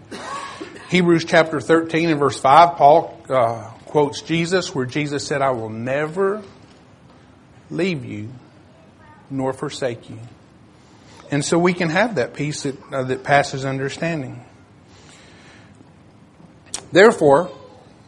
Hebrews 0.88 1.24
chapter 1.24 1.60
13 1.60 2.10
and 2.10 2.20
verse 2.20 2.38
5, 2.38 2.76
Paul 2.76 3.20
uh, 3.28 3.70
quotes 3.86 4.22
Jesus 4.22 4.72
where 4.72 4.86
Jesus 4.86 5.26
said, 5.26 5.42
I 5.42 5.50
will 5.50 5.70
never 5.70 6.44
leave 7.70 8.04
you 8.04 8.30
nor 9.30 9.52
forsake 9.52 10.08
you. 10.08 10.20
And 11.32 11.44
so 11.44 11.58
we 11.58 11.74
can 11.74 11.90
have 11.90 12.14
that 12.14 12.34
peace 12.34 12.62
that, 12.62 12.92
uh, 12.92 13.02
that 13.02 13.24
passes 13.24 13.64
understanding. 13.64 14.45
Therefore, 16.96 17.50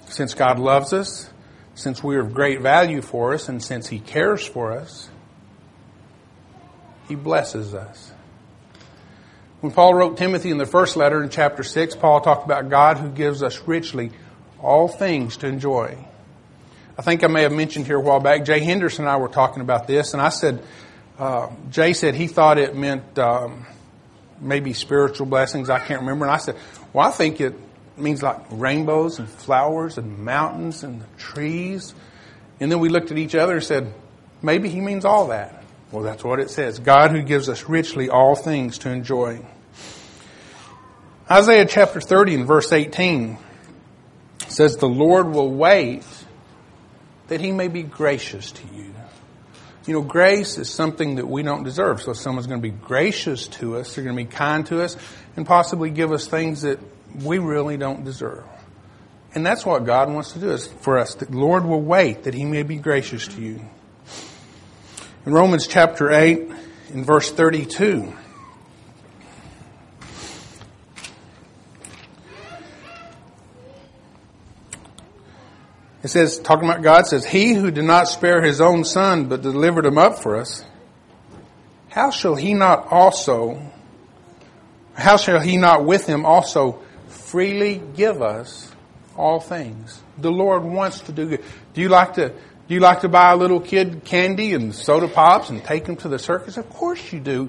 since 0.07 0.33
God 0.33 0.59
loves 0.59 0.95
us, 0.95 1.29
since 1.75 2.03
we 2.03 2.17
are 2.17 2.21
of 2.21 2.33
great 2.33 2.63
value 2.63 3.03
for 3.03 3.35
us, 3.35 3.51
and 3.51 3.63
since 3.63 3.87
He 3.87 3.99
cares 3.99 4.47
for 4.47 4.73
us, 4.73 5.11
he 7.07 7.15
blesses 7.15 7.75
us. 7.75 8.11
When 9.61 9.73
Paul 9.73 9.93
wrote 9.93 10.17
Timothy 10.17 10.51
in 10.51 10.57
the 10.57 10.65
first 10.65 10.97
letter 10.97 11.23
in 11.23 11.29
chapter 11.29 11.63
6, 11.63 11.97
Paul 11.97 12.23
talked 12.23 12.47
about 12.47 12.71
God 12.71 12.97
who 12.97 13.11
gives 13.11 13.43
us 13.43 13.61
richly 13.67 14.11
all 14.59 14.89
things 14.89 15.37
to 15.37 15.49
enjoy. 15.49 15.99
I 16.97 17.03
think 17.03 17.23
I 17.25 17.27
may 17.27 17.43
have 17.43 17.53
mentioned 17.53 17.85
here 17.85 17.97
a 17.97 18.01
while 18.01 18.21
back, 18.21 18.47
Jay 18.47 18.61
Henderson 18.61 19.05
and 19.05 19.11
I 19.11 19.19
were 19.19 19.29
talking 19.29 19.61
about 19.61 19.87
this, 19.87 20.15
and 20.15 20.23
I 20.23 20.31
said, 20.31 20.65
uh, 21.19 21.51
Jay 21.69 21.93
said 21.93 22.15
he 22.15 22.27
thought 22.27 22.57
it 22.57 22.75
meant 22.75 23.19
um, 23.19 23.67
maybe 24.41 24.73
spiritual 24.73 25.27
blessings. 25.27 25.69
I 25.69 25.79
can't 25.79 26.01
remember. 26.01 26.25
And 26.25 26.33
I 26.33 26.39
said, 26.39 26.57
well, 26.95 27.07
I 27.07 27.11
think 27.11 27.43
it 27.43 27.55
means 28.01 28.23
like 28.23 28.41
rainbows 28.51 29.19
and 29.19 29.29
flowers 29.29 29.99
and 29.99 30.19
mountains 30.19 30.85
and 30.85 31.05
trees. 31.17 31.95
And 32.61 32.71
then 32.71 32.81
we 32.81 32.89
looked 32.89 33.11
at 33.11 33.19
each 33.19 33.35
other 33.35 33.55
and 33.55 33.65
said, 33.65 33.93
maybe 34.43 34.69
he 34.69 34.81
means 34.81 35.05
all 35.05 35.29
that. 35.29 35.63
Well, 35.91 36.03
that's 36.03 36.23
what 36.23 36.41
it 36.41 36.51
says. 36.51 36.79
God 36.79 37.13
who 37.13 37.23
gives 37.23 37.49
us 37.49 37.69
richly 37.69 38.11
all 38.11 38.35
things 38.35 38.79
to 38.79 38.91
enjoy. 38.91 39.41
Isaiah 41.31 41.67
chapter 41.67 42.01
30 42.01 42.35
and 42.35 42.47
verse 42.47 42.73
18 42.73 43.39
says, 44.49 44.77
The 44.77 44.89
Lord 44.89 45.29
will 45.29 45.51
wait 45.51 46.05
that 47.29 47.41
he 47.41 47.53
may 47.53 47.69
be 47.69 47.83
gracious 47.83 48.53
to 48.53 48.63
you. 48.75 48.95
You 49.89 49.95
know, 49.95 50.03
grace 50.03 50.59
is 50.59 50.69
something 50.69 51.15
that 51.15 51.27
we 51.27 51.43
don't 51.43 51.63
deserve. 51.63 52.03
So 52.03 52.11
if 52.11 52.19
someone's 52.19 52.47
going 52.47 52.61
to 52.61 52.69
be 52.69 52.77
gracious 52.77 53.49
to 53.49 53.77
us, 53.77 53.95
they're 53.95 54.05
going 54.05 54.17
to 54.17 54.23
be 54.23 54.31
kind 54.31 54.67
to 54.67 54.83
us, 54.83 54.99
and 55.35 55.47
possibly 55.47 55.89
give 55.89 56.13
us 56.13 56.27
things 56.27 56.61
that 56.61 56.79
we 57.15 57.39
really 57.39 57.77
don't 57.77 58.05
deserve. 58.05 58.45
And 59.35 59.45
that's 59.45 59.65
what 59.65 59.85
God 59.85 60.11
wants 60.13 60.33
to 60.33 60.39
do 60.39 60.51
is 60.51 60.67
for 60.67 60.99
us. 60.99 61.15
The 61.15 61.31
Lord 61.31 61.65
will 61.65 61.83
wait 61.83 62.25
that 62.25 62.35
he 62.35 62.45
may 62.45 62.63
be 62.63 62.77
gracious 62.77 63.29
to 63.29 63.41
you. 63.41 63.61
In 65.27 65.33
Romans 65.33 65.67
chapter 65.67 66.11
8, 66.11 66.51
in 66.91 67.05
verse 67.05 67.31
32, 67.31 68.13
It 76.03 76.09
says, 76.09 76.39
talking 76.39 76.69
about 76.69 76.83
God, 76.83 77.07
says, 77.07 77.27
He 77.27 77.53
who 77.53 77.71
did 77.71 77.85
not 77.85 78.09
spare 78.09 78.41
his 78.41 78.61
own 78.61 78.85
son, 78.85 79.29
but 79.29 79.43
delivered 79.43 79.85
him 79.85 79.99
up 79.99 80.21
for 80.21 80.37
us, 80.37 80.65
how 81.89 82.11
shall 82.11 82.35
he 82.35 82.55
not 82.55 82.91
also, 82.91 83.61
how 84.95 85.17
shall 85.17 85.41
he 85.41 85.57
not 85.57 85.85
with 85.85 86.07
him 86.07 86.25
also 86.25 86.81
freely 87.31 87.83
give 87.95 88.23
us 88.23 88.71
all 89.17 89.41
things? 89.41 90.01
The 90.19 90.31
Lord 90.31 90.65
wants 90.65 91.01
to 91.03 91.13
do 91.13 91.29
good. 91.29 91.45
Do 91.75 91.81
you 91.81 91.89
like 91.89 92.15
to 92.15 92.29
do 92.69 92.75
you 92.75 92.81
like 92.81 93.01
to 93.01 93.09
buy 93.09 93.33
a 93.33 93.37
little 93.37 93.61
kid 93.61 94.05
candy 94.05 94.53
and 94.53 94.75
soda 94.75 95.09
pops 95.09 95.49
and 95.49 95.65
take 95.65 95.87
them 95.87 95.97
to 95.97 96.09
the 96.09 96.19
circus? 96.19 96.59
Of 96.59 96.69
course 96.69 97.13
you 97.13 97.19
do. 97.19 97.49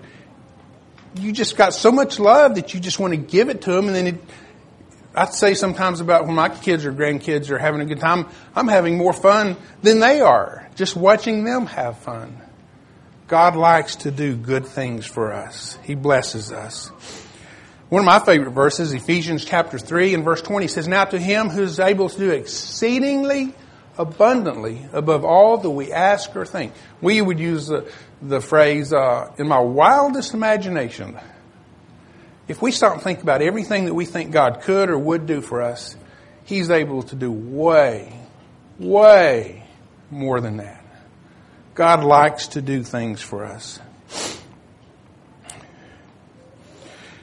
You 1.16 1.34
just 1.34 1.58
got 1.58 1.74
so 1.74 1.92
much 1.92 2.20
love 2.20 2.56
that 2.56 2.74
you 2.74 2.80
just 2.80 3.00
want 3.00 3.12
to 3.12 3.18
give 3.18 3.50
it 3.50 3.62
to 3.64 3.72
them 3.72 3.88
and 3.88 3.96
then 3.96 4.08
it, 4.08 4.16
I'd 5.14 5.34
say 5.34 5.56
sometimes 5.56 6.00
about 6.00 6.26
when 6.26 6.36
my 6.36 6.48
kids 6.48 6.86
or 6.86 6.94
grandkids 6.94 7.50
are 7.50 7.58
having 7.58 7.82
a 7.82 7.86
good 7.86 8.00
time, 8.00 8.28
I'm 8.56 8.70
having 8.70 8.98
more 8.98 9.12
fun 9.12 9.58
than 9.82 10.00
they 10.00 10.22
are. 10.22 10.70
Just 10.76 10.96
watching 10.96 11.44
them 11.44 11.66
have 11.66 11.98
fun. 11.98 12.38
God 13.28 13.56
likes 13.56 13.98
to 13.98 14.12
do 14.12 14.36
good 14.36 14.66
things 14.66 15.06
for 15.06 15.34
us. 15.34 15.78
He 15.84 15.96
blesses 15.96 16.52
us. 16.52 16.92
One 17.90 18.02
of 18.02 18.06
my 18.06 18.20
favorite 18.20 18.52
verses, 18.52 18.94
Ephesians 18.94 19.44
chapter 19.44 19.80
3 19.80 20.14
and 20.14 20.24
verse 20.24 20.44
20 20.44 20.68
says, 20.68 20.88
Now 20.88 21.06
to 21.06 21.18
him 21.18 21.50
who 21.50 21.64
is 21.64 21.80
able 21.80 22.08
to 22.10 22.18
do 22.18 22.30
exceedingly 22.30 23.56
abundantly 23.98 24.88
above 24.94 25.26
all 25.26 25.58
that 25.58 25.70
we 25.70 25.92
ask 25.92 26.36
or 26.36 26.46
think. 26.46 26.72
We 27.02 27.20
would 27.20 27.40
use 27.40 27.66
the, 27.66 27.92
the 28.22 28.42
phrase, 28.42 28.94
uh, 28.94 29.34
in 29.40 29.48
my 29.48 29.60
wildest 29.60 30.36
imagination. 30.36 31.20
If 32.48 32.62
we 32.62 32.72
stop 32.72 32.94
and 32.94 33.02
think 33.02 33.24
about 33.24 33.42
everything 33.42 33.86
that 33.86 33.96
we 33.96 34.06
think 34.06 34.32
God 34.32 34.62
could 34.62 34.92
or 34.92 34.98
would 34.98 35.26
do 35.26 35.42
for 35.42 35.64
us, 35.64 35.96
He's 36.46 36.70
able 36.70 37.04
to 37.04 37.16
do 37.16 37.32
way, 37.32 38.14
way 38.78 39.66
more 40.12 40.42
than 40.42 40.58
that. 40.58 40.84
God 41.74 42.04
likes 42.04 42.50
to 42.50 42.62
do 42.62 42.84
things 42.84 43.22
for 43.22 43.46
us. 43.46 43.80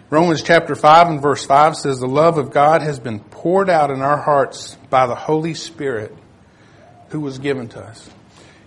Romans 0.08 0.40
chapter 0.40 0.76
5 0.76 1.08
and 1.08 1.20
verse 1.20 1.44
5 1.44 1.74
says, 1.74 1.98
The 1.98 2.06
love 2.06 2.38
of 2.38 2.52
God 2.52 2.80
has 2.80 3.00
been 3.00 3.18
poured 3.18 3.68
out 3.68 3.90
in 3.90 4.02
our 4.02 4.16
hearts 4.16 4.76
by 4.88 5.08
the 5.08 5.16
Holy 5.16 5.54
Spirit 5.54 6.16
who 7.08 7.18
was 7.18 7.40
given 7.40 7.66
to 7.70 7.80
us. 7.80 8.08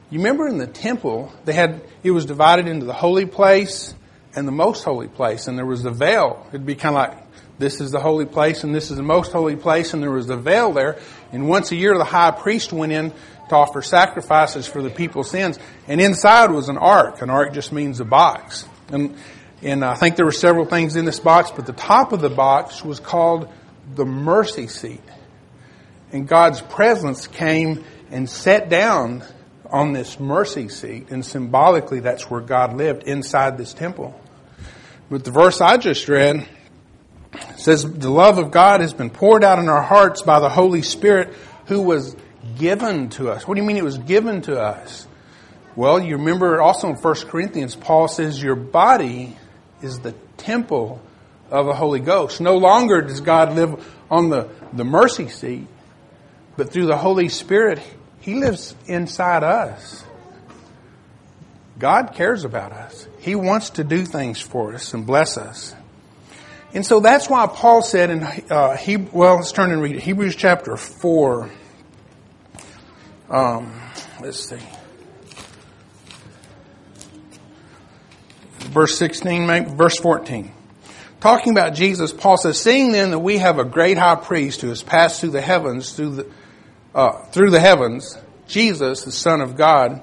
You 0.09 0.19
remember 0.19 0.49
in 0.49 0.57
the 0.57 0.67
temple, 0.67 1.31
they 1.45 1.53
had, 1.53 1.81
it 2.03 2.11
was 2.11 2.25
divided 2.25 2.67
into 2.67 2.85
the 2.85 2.93
holy 2.93 3.25
place 3.25 3.95
and 4.35 4.45
the 4.45 4.51
most 4.51 4.83
holy 4.83 5.07
place, 5.07 5.47
and 5.47 5.57
there 5.57 5.65
was 5.65 5.81
the 5.81 5.91
veil. 5.91 6.45
It'd 6.49 6.65
be 6.65 6.75
kind 6.75 6.97
of 6.97 7.07
like, 7.07 7.23
this 7.57 7.79
is 7.79 7.91
the 7.91 8.01
holy 8.01 8.25
place 8.25 8.65
and 8.65 8.75
this 8.75 8.91
is 8.91 8.97
the 8.97 9.03
most 9.03 9.31
holy 9.31 9.55
place, 9.55 9.93
and 9.93 10.03
there 10.03 10.11
was 10.11 10.27
the 10.27 10.35
veil 10.35 10.73
there. 10.73 10.97
And 11.31 11.47
once 11.47 11.71
a 11.71 11.77
year, 11.77 11.97
the 11.97 12.03
high 12.03 12.31
priest 12.31 12.73
went 12.73 12.91
in 12.91 13.13
to 13.47 13.55
offer 13.55 13.81
sacrifices 13.81 14.67
for 14.67 14.81
the 14.81 14.89
people's 14.89 15.31
sins. 15.31 15.57
And 15.87 16.01
inside 16.01 16.51
was 16.51 16.67
an 16.67 16.77
ark. 16.77 17.21
An 17.21 17.29
ark 17.29 17.53
just 17.53 17.71
means 17.71 18.01
a 18.01 18.05
box. 18.05 18.65
And, 18.89 19.15
and 19.61 19.83
I 19.83 19.95
think 19.95 20.15
there 20.15 20.25
were 20.25 20.31
several 20.31 20.65
things 20.65 20.95
in 20.95 21.05
this 21.05 21.19
box, 21.19 21.51
but 21.51 21.65
the 21.65 21.73
top 21.73 22.13
of 22.13 22.21
the 22.21 22.29
box 22.29 22.83
was 22.83 22.99
called 22.99 23.49
the 23.95 24.05
mercy 24.05 24.67
seat. 24.67 25.01
And 26.11 26.27
God's 26.27 26.61
presence 26.61 27.27
came 27.27 27.83
and 28.09 28.29
sat 28.29 28.69
down 28.69 29.23
on 29.69 29.93
this 29.93 30.19
mercy 30.19 30.69
seat, 30.69 31.11
and 31.11 31.25
symbolically 31.25 31.99
that's 31.99 32.29
where 32.29 32.41
God 32.41 32.75
lived 32.75 33.03
inside 33.03 33.57
this 33.57 33.73
temple. 33.73 34.19
But 35.09 35.23
the 35.23 35.31
verse 35.31 35.61
I 35.61 35.77
just 35.77 36.07
read 36.07 36.47
says, 37.57 37.83
The 37.83 38.09
love 38.09 38.37
of 38.37 38.51
God 38.51 38.81
has 38.81 38.93
been 38.93 39.09
poured 39.09 39.43
out 39.43 39.59
in 39.59 39.69
our 39.69 39.81
hearts 39.81 40.21
by 40.21 40.39
the 40.39 40.49
Holy 40.49 40.81
Spirit 40.81 41.33
who 41.65 41.81
was 41.81 42.15
given 42.57 43.09
to 43.09 43.29
us. 43.29 43.47
What 43.47 43.55
do 43.55 43.61
you 43.61 43.67
mean 43.67 43.77
it 43.77 43.83
was 43.83 43.97
given 43.97 44.41
to 44.43 44.59
us? 44.59 45.07
Well, 45.75 45.99
you 45.99 46.17
remember 46.17 46.61
also 46.61 46.89
in 46.89 46.95
1 46.95 47.15
Corinthians, 47.27 47.75
Paul 47.75 48.07
says, 48.07 48.41
Your 48.41 48.55
body 48.55 49.37
is 49.81 49.99
the 49.99 50.13
temple 50.37 51.01
of 51.49 51.65
the 51.65 51.73
Holy 51.73 51.99
Ghost. 51.99 52.41
No 52.41 52.57
longer 52.57 53.01
does 53.01 53.21
God 53.21 53.55
live 53.55 53.83
on 54.09 54.29
the, 54.29 54.49
the 54.73 54.83
mercy 54.83 55.29
seat, 55.29 55.67
but 56.57 56.71
through 56.71 56.87
the 56.87 56.97
Holy 56.97 57.29
Spirit, 57.29 57.79
He 58.21 58.35
lives 58.35 58.75
inside 58.87 59.43
us. 59.43 60.03
God 61.77 62.13
cares 62.13 62.43
about 62.43 62.73
us. 62.73 63.07
He 63.19 63.35
wants 63.35 63.71
to 63.71 63.83
do 63.83 64.05
things 64.05 64.41
for 64.41 64.73
us 64.73 64.93
and 64.93 65.05
bless 65.05 65.37
us. 65.37 65.73
And 66.73 66.85
so 66.85 66.99
that's 66.99 67.29
why 67.29 67.47
Paul 67.47 67.81
said 67.81 68.09
in, 68.11 68.23
uh, 68.23 68.75
he, 68.77 68.97
well, 68.97 69.37
let's 69.37 69.51
turn 69.51 69.71
and 69.71 69.81
read 69.81 69.95
it. 69.95 70.03
Hebrews 70.03 70.35
chapter 70.35 70.75
4. 70.77 71.49
Um, 73.29 73.81
let's 74.21 74.49
see. 74.49 74.59
Verse 78.69 78.97
16, 78.97 79.47
maybe, 79.47 79.69
verse 79.71 79.97
14. 79.97 80.51
Talking 81.19 81.51
about 81.51 81.73
Jesus, 81.73 82.13
Paul 82.13 82.37
says, 82.37 82.61
seeing 82.61 82.91
then 82.91 83.11
that 83.11 83.19
we 83.19 83.39
have 83.39 83.59
a 83.59 83.65
great 83.65 83.97
high 83.97 84.15
priest 84.15 84.61
who 84.61 84.69
has 84.69 84.83
passed 84.83 85.19
through 85.19 85.31
the 85.31 85.41
heavens, 85.41 85.91
through 85.91 86.15
the, 86.15 86.31
uh, 86.95 87.23
through 87.25 87.49
the 87.49 87.59
heavens, 87.59 88.17
Jesus, 88.47 89.03
the 89.03 89.11
Son 89.11 89.41
of 89.41 89.57
God, 89.57 90.01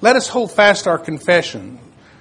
let 0.00 0.16
us 0.16 0.28
hold 0.28 0.50
fast 0.50 0.86
our 0.86 0.98
confession. 0.98 1.78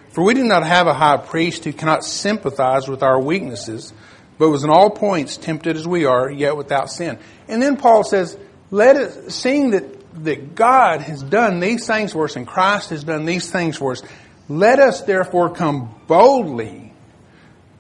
For 0.10 0.24
we 0.24 0.34
do 0.34 0.44
not 0.44 0.66
have 0.66 0.88
a 0.88 0.94
high 0.94 1.18
priest 1.18 1.64
who 1.64 1.74
cannot 1.74 2.04
sympathize 2.04 2.88
with 2.88 3.02
our 3.02 3.20
weaknesses, 3.20 3.92
but 4.38 4.50
was 4.50 4.64
in 4.64 4.70
all 4.70 4.90
points 4.90 5.38
tempted 5.38 5.76
as 5.76 5.88
we 5.88 6.06
are, 6.06 6.30
yet 6.30 6.56
without 6.56 6.92
sin. 6.92 7.18
And 7.48 7.62
then 7.62 7.78
Paul 7.78 8.04
says, 8.04 8.38
let 8.70 8.96
us, 8.96 9.34
seeing 9.34 9.72
that, 9.72 10.24
that 10.24 10.56
God 10.56 11.02
has 11.02 11.24
done 11.24 11.60
these 11.60 11.88
things 11.88 12.14
for 12.14 12.26
us 12.26 12.36
and 12.36 12.46
Christ 12.48 12.92
has 12.92 13.04
done 13.04 13.26
these 13.26 13.50
things 13.50 13.78
for 13.78 13.94
us, 13.94 14.04
let 14.48 14.80
us 14.80 15.02
therefore 15.02 15.54
come 15.54 15.94
boldly 16.08 16.94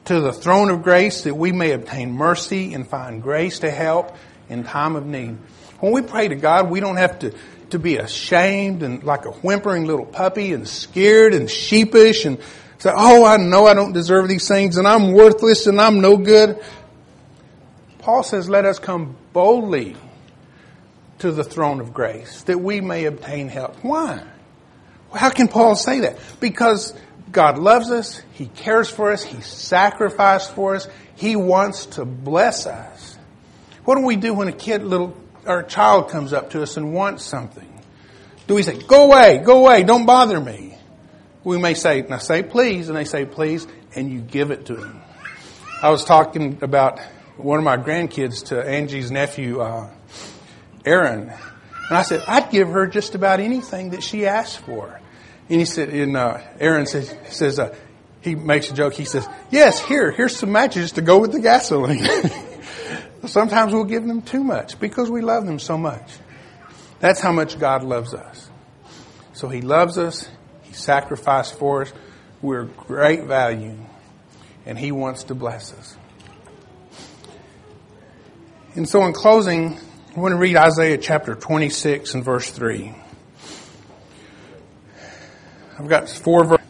to 0.06 0.20
the 0.20 0.34
throne 0.34 0.70
of 0.70 0.84
grace 0.84 1.24
that 1.24 1.36
we 1.36 1.52
may 1.52 1.72
obtain 1.72 2.12
mercy 2.12 2.74
and 2.74 2.88
find 2.88 3.22
grace 3.22 3.60
to 3.60 3.72
help 3.72 4.16
in 4.50 4.64
time 4.64 4.96
of 4.96 5.06
need. 5.06 5.38
When 5.80 5.92
we 5.92 6.02
pray 6.02 6.28
to 6.28 6.36
God, 6.36 6.70
we 6.70 6.80
don't 6.80 6.98
have 6.98 7.20
to, 7.20 7.34
to 7.72 7.80
be 7.80 7.98
ashamed 7.98 8.84
and 8.84 9.04
like 9.04 9.26
a 9.26 9.32
whimpering 9.32 9.86
little 9.86 10.06
puppy 10.06 10.54
and 10.54 10.68
scared 10.68 11.34
and 11.34 11.50
sheepish 11.50 12.26
and 12.26 12.40
say, 12.78 12.92
oh, 12.96 13.26
I 13.26 13.38
know 13.38 13.66
I 13.66 13.74
don't 13.74 13.94
deserve 13.94 14.28
these 14.28 14.48
things 14.48 14.78
and 14.78 14.88
I'm 14.88 15.14
worthless 15.14 15.68
and 15.68 15.82
I'm 15.82 16.02
no 16.02 16.18
good. 16.18 16.64
Paul 18.00 18.24
says, 18.24 18.48
let 18.48 18.66
us 18.66 18.78
come 18.78 19.16
boldly 19.34 19.96
to 21.20 21.32
the 21.32 21.44
throne 21.44 21.80
of 21.80 21.94
grace 21.94 22.44
that 22.44 22.60
we 22.60 22.82
may 22.82 23.06
obtain 23.06 23.50
help. 23.50 23.76
Why? 23.84 24.24
How 25.16 25.30
can 25.30 25.48
Paul 25.48 25.76
say 25.76 26.02
that? 26.02 26.18
Because 26.40 26.94
God 27.32 27.58
loves 27.58 27.92
us. 27.92 28.22
He 28.34 28.48
cares 28.48 28.90
for 28.90 29.12
us. 29.12 29.24
He 29.24 29.42
sacrificed 29.42 30.54
for 30.54 30.76
us. 30.76 30.88
He 31.16 31.36
wants 31.36 31.86
to 31.88 32.06
bless 32.06 32.66
us. 32.68 33.18
What 33.84 33.96
do 33.96 34.02
we 34.06 34.16
do 34.16 34.34
when 34.34 34.48
a 34.48 34.54
kid, 34.54 34.84
little, 34.84 35.16
or 35.46 35.60
a 35.60 35.68
child 35.68 36.10
comes 36.10 36.34
up 36.34 36.52
to 36.52 36.64
us 36.64 36.78
and 36.78 36.94
wants 36.94 37.24
something? 37.24 37.72
Do 38.48 38.56
we 38.56 38.64
say, 38.64 38.78
go 38.78 39.06
away, 39.06 39.40
go 39.40 39.60
away, 39.60 39.84
don't 39.84 40.06
bother 40.06 40.40
me? 40.40 40.78
We 41.44 41.58
may 41.58 41.74
say, 41.74 42.02
now 42.02 42.18
say 42.18 42.44
please, 42.44 42.90
and 42.90 42.98
they 42.98 43.06
say 43.06 43.26
please, 43.26 43.68
and 43.96 44.12
you 44.12 44.20
give 44.20 44.52
it 44.52 44.66
to 44.68 44.76
them. 44.76 45.02
I 45.82 45.90
was 45.90 46.06
talking 46.06 46.60
about 46.62 47.00
one 47.38 47.60
of 47.60 47.66
my 47.66 47.78
grandkids 47.78 48.46
to 48.46 48.68
Angie's 48.68 49.12
nephew, 49.12 49.62
uh, 49.62 49.90
Aaron, 50.86 51.32
and 51.90 51.98
I 51.98 52.02
said, 52.02 52.24
I'd 52.28 52.50
give 52.50 52.70
her 52.70 52.88
just 52.88 53.14
about 53.14 53.40
anything 53.40 53.92
that 53.92 54.02
she 54.02 54.26
asked 54.26 54.60
for. 54.60 55.00
And 55.50 55.60
he 55.60 55.66
said, 55.66 55.90
and 55.90 56.18
uh, 56.18 56.40
Aaron 56.60 56.88
says, 56.88 57.14
says 57.30 57.60
uh, 57.60 57.76
he 58.22 58.34
makes 58.36 58.72
a 58.72 58.74
joke. 58.74 58.94
He 58.94 59.06
says, 59.06 59.28
yes, 59.52 59.80
here, 59.80 60.12
here's 60.12 60.36
some 60.36 60.52
matches 60.52 60.94
to 60.94 61.02
go 61.02 61.20
with 61.20 61.32
the 61.32 61.40
gasoline. 61.40 62.06
Sometimes 63.28 63.74
we'll 63.74 63.86
give 63.86 64.06
them 64.06 64.22
too 64.22 64.44
much 64.44 64.80
because 64.80 65.10
we 65.10 65.22
love 65.22 65.46
them 65.46 65.60
so 65.60 65.78
much. 65.78 66.12
That's 67.00 67.20
how 67.20 67.32
much 67.32 67.60
God 67.60 67.84
loves 67.84 68.14
us. 68.14 68.50
So 69.34 69.50
He 69.50 69.62
loves 69.62 69.98
us. 69.98 70.28
He 70.64 70.74
sacrificed 70.74 71.60
for 71.60 71.84
us. 71.84 71.94
We're 72.42 72.66
great 72.66 73.26
value. 73.26 73.78
And 74.66 74.80
He 74.80 74.92
wants 74.92 75.26
to 75.26 75.36
bless 75.36 75.74
us. 75.74 75.98
And 78.76 78.90
so 78.90 79.06
in 79.06 79.14
closing, 79.14 79.78
I 80.16 80.20
want 80.20 80.34
to 80.34 80.38
read 80.38 80.58
Isaiah 80.58 80.98
chapter 80.98 81.36
26 81.36 82.16
and 82.16 82.24
verse 82.24 82.50
3. 82.50 82.96
I've 85.78 85.90
got 85.90 86.10
four 86.10 86.46
verses. 86.46 86.66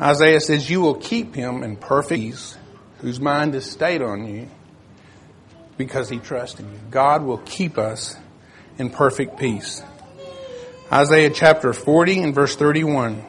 Isaiah 0.00 0.40
says, 0.40 0.70
You 0.70 0.80
will 0.80 0.94
keep 0.94 1.34
him 1.34 1.62
in 1.62 1.76
perfect 1.76 2.20
peace, 2.20 2.56
whose 2.98 3.20
mind 3.20 3.54
is 3.54 3.70
stayed 3.70 4.00
on 4.00 4.26
you, 4.26 4.48
because 5.76 6.08
he 6.08 6.18
trusts 6.18 6.58
in 6.58 6.70
you. 6.72 6.78
God 6.90 7.22
will 7.22 7.38
keep 7.38 7.76
us 7.76 8.16
in 8.78 8.88
perfect 8.88 9.38
peace. 9.38 9.82
Isaiah 10.90 11.30
chapter 11.30 11.72
40 11.74 12.22
and 12.22 12.34
verse 12.34 12.56
31. 12.56 13.22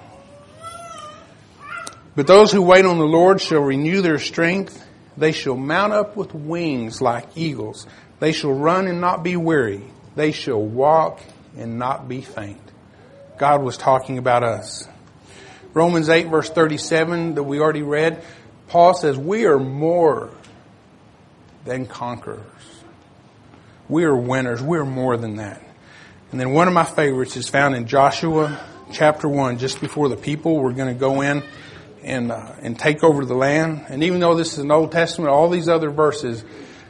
But 2.16 2.28
those 2.28 2.52
who 2.52 2.62
wait 2.62 2.86
on 2.86 2.98
the 2.98 3.06
Lord 3.06 3.42
shall 3.42 3.62
renew 3.62 4.02
their 4.02 4.20
strength. 4.20 4.86
They 5.18 5.34
shall 5.34 5.58
mount 5.58 5.92
up 5.92 6.16
with 6.16 6.34
wings 6.34 7.02
like 7.02 7.28
eagles. 7.36 7.86
They 8.20 8.32
shall 8.32 8.54
run 8.54 8.88
and 8.88 9.02
not 9.02 9.24
be 9.24 9.36
weary. 9.36 9.84
They 10.16 10.32
shall 10.32 10.62
walk 10.62 11.20
and 11.58 11.78
not 11.78 12.08
be 12.08 12.22
faint. 12.22 12.71
God 13.42 13.64
was 13.64 13.76
talking 13.76 14.20
about 14.20 14.44
us. 14.44 14.88
Romans 15.74 16.10
8 16.10 16.28
verse 16.28 16.48
37 16.48 17.34
that 17.34 17.42
we 17.42 17.60
already 17.60 17.82
read, 17.82 18.24
Paul 18.68 18.94
says, 18.94 19.18
we 19.18 19.48
are 19.48 19.58
more 19.58 20.30
than 21.66 21.88
conquerors. 21.88 22.46
We 23.90 24.04
are 24.04 24.16
winners. 24.16 24.62
We 24.62 24.78
are 24.78 24.86
more 24.86 25.18
than 25.18 25.38
that. 25.38 25.60
And 26.30 26.40
then 26.40 26.54
one 26.54 26.68
of 26.68 26.76
my 26.76 26.84
favorites 26.84 27.36
is 27.36 27.50
found 27.50 27.74
in 27.74 27.88
Joshua 27.88 28.64
chapter 28.92 29.28
1, 29.28 29.58
just 29.58 29.82
before 29.82 30.08
the 30.08 30.18
people 30.18 30.60
were 30.60 30.72
going 30.72 30.94
to 30.94 31.00
go 31.00 31.22
in 31.22 31.42
and, 32.04 32.32
uh, 32.32 32.54
and 32.62 32.78
take 32.78 33.04
over 33.04 33.26
the 33.26 33.34
land. 33.34 33.88
And 33.90 34.04
even 34.04 34.20
though 34.20 34.36
this 34.36 34.54
is 34.54 34.60
an 34.60 34.70
Old 34.70 34.92
Testament, 34.92 35.32
all 35.32 35.50
these 35.50 35.68
other 35.68 35.90
verses 35.90 36.46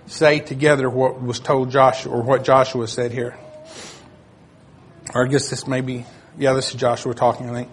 say 0.08 0.40
together 0.40 0.90
what 0.90 1.22
was 1.22 1.40
told 1.40 1.72
Joshua, 1.72 2.12
or 2.12 2.22
what 2.22 2.44
Joshua 2.44 2.90
said 2.90 3.14
here. 3.14 3.38
Or 5.14 5.26
I 5.26 5.30
guess 5.30 5.50
this 5.50 5.66
may 5.66 5.80
be, 5.80 6.06
yeah, 6.38 6.54
this 6.54 6.70
is 6.70 6.76
Joshua 6.76 7.14
talking, 7.14 7.50
I 7.50 7.54
think. 7.54 7.70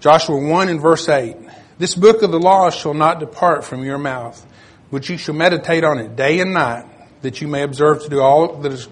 Joshua 0.00 0.36
1 0.36 0.68
and 0.68 0.80
verse 0.80 1.08
8. 1.08 1.36
This 1.78 1.94
book 1.94 2.22
of 2.22 2.30
the 2.30 2.38
law 2.38 2.70
shall 2.70 2.94
not 2.94 3.20
depart 3.20 3.64
from 3.64 3.84
your 3.84 3.98
mouth, 3.98 4.44
but 4.90 5.08
you 5.08 5.16
shall 5.16 5.34
meditate 5.34 5.84
on 5.84 5.98
it 5.98 6.14
day 6.14 6.40
and 6.40 6.52
night, 6.52 6.86
that 7.22 7.40
you 7.40 7.48
may 7.48 7.62
observe 7.62 8.02
to 8.02 8.08
do 8.08 8.20
all 8.20 8.58
that 8.58 8.72
is, 8.72 8.88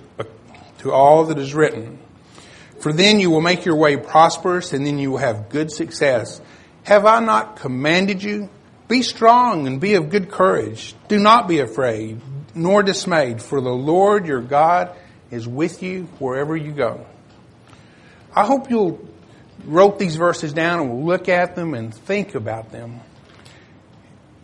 to 0.79 0.93
all 0.93 1.27
that 1.27 1.39
is 1.39 1.55
written. 1.55 1.99
For 2.81 2.93
then 2.93 3.21
you 3.21 3.31
will 3.31 3.41
make 3.41 3.65
your 3.65 3.77
way 3.77 3.97
prosperous, 3.97 4.73
and 4.73 4.85
then 4.85 4.99
you 4.99 5.13
will 5.13 5.19
have 5.19 5.49
good 5.49 5.71
success. 5.71 6.41
Have 6.85 7.07
I 7.07 7.21
not 7.21 7.57
commanded 7.57 8.23
you? 8.23 8.49
Be 8.89 9.03
strong 9.03 9.67
and 9.67 9.81
be 9.81 9.95
of 9.95 10.11
good 10.11 10.31
courage. 10.31 10.95
Do 11.07 11.19
not 11.19 11.47
be 11.47 11.61
afraid, 11.61 12.21
nor 12.55 12.83
dismayed, 12.83 13.41
for 13.41 13.61
the 13.61 13.71
Lord 13.71 14.27
your 14.27 14.41
God 14.41 14.97
is 15.31 15.47
with 15.47 15.83
you 15.83 16.05
wherever 16.19 16.57
you 16.57 16.73
go. 16.73 17.07
I 18.35 18.47
hope 18.47 18.71
you'll 18.71 19.01
wrote 19.65 19.99
these 19.99 20.17
verses 20.17 20.53
down 20.53 20.81
and 20.81 20.91
will 20.91 21.05
look 21.05 21.29
at 21.29 21.55
them 21.55 21.75
and 21.75 21.95
think 21.95 22.35
about 22.35 22.73
them 22.73 23.01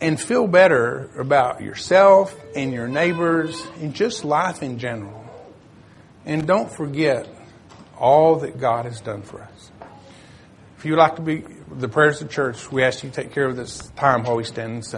and 0.01 0.19
feel 0.19 0.47
better 0.47 1.09
about 1.17 1.61
yourself 1.61 2.35
and 2.55 2.71
your 2.71 2.87
neighbors 2.87 3.61
and 3.79 3.93
just 3.93 4.23
life 4.23 4.63
in 4.63 4.79
general. 4.79 5.25
And 6.25 6.47
don't 6.47 6.71
forget 6.71 7.27
all 7.97 8.37
that 8.37 8.59
God 8.59 8.85
has 8.85 9.01
done 9.01 9.23
for 9.23 9.41
us. 9.41 9.71
If 10.77 10.85
you'd 10.85 10.97
like 10.97 11.17
to 11.17 11.21
be 11.21 11.43
the 11.69 11.89
prayers 11.89 12.21
of 12.21 12.29
the 12.29 12.33
church, 12.33 12.71
we 12.71 12.83
ask 12.83 13.03
you 13.03 13.09
to 13.09 13.15
take 13.15 13.33
care 13.33 13.45
of 13.45 13.57
this 13.57 13.89
time 13.97 14.23
while 14.23 14.37
we 14.37 14.45
stand 14.45 14.71
and 14.71 14.85
sing. 14.85 14.97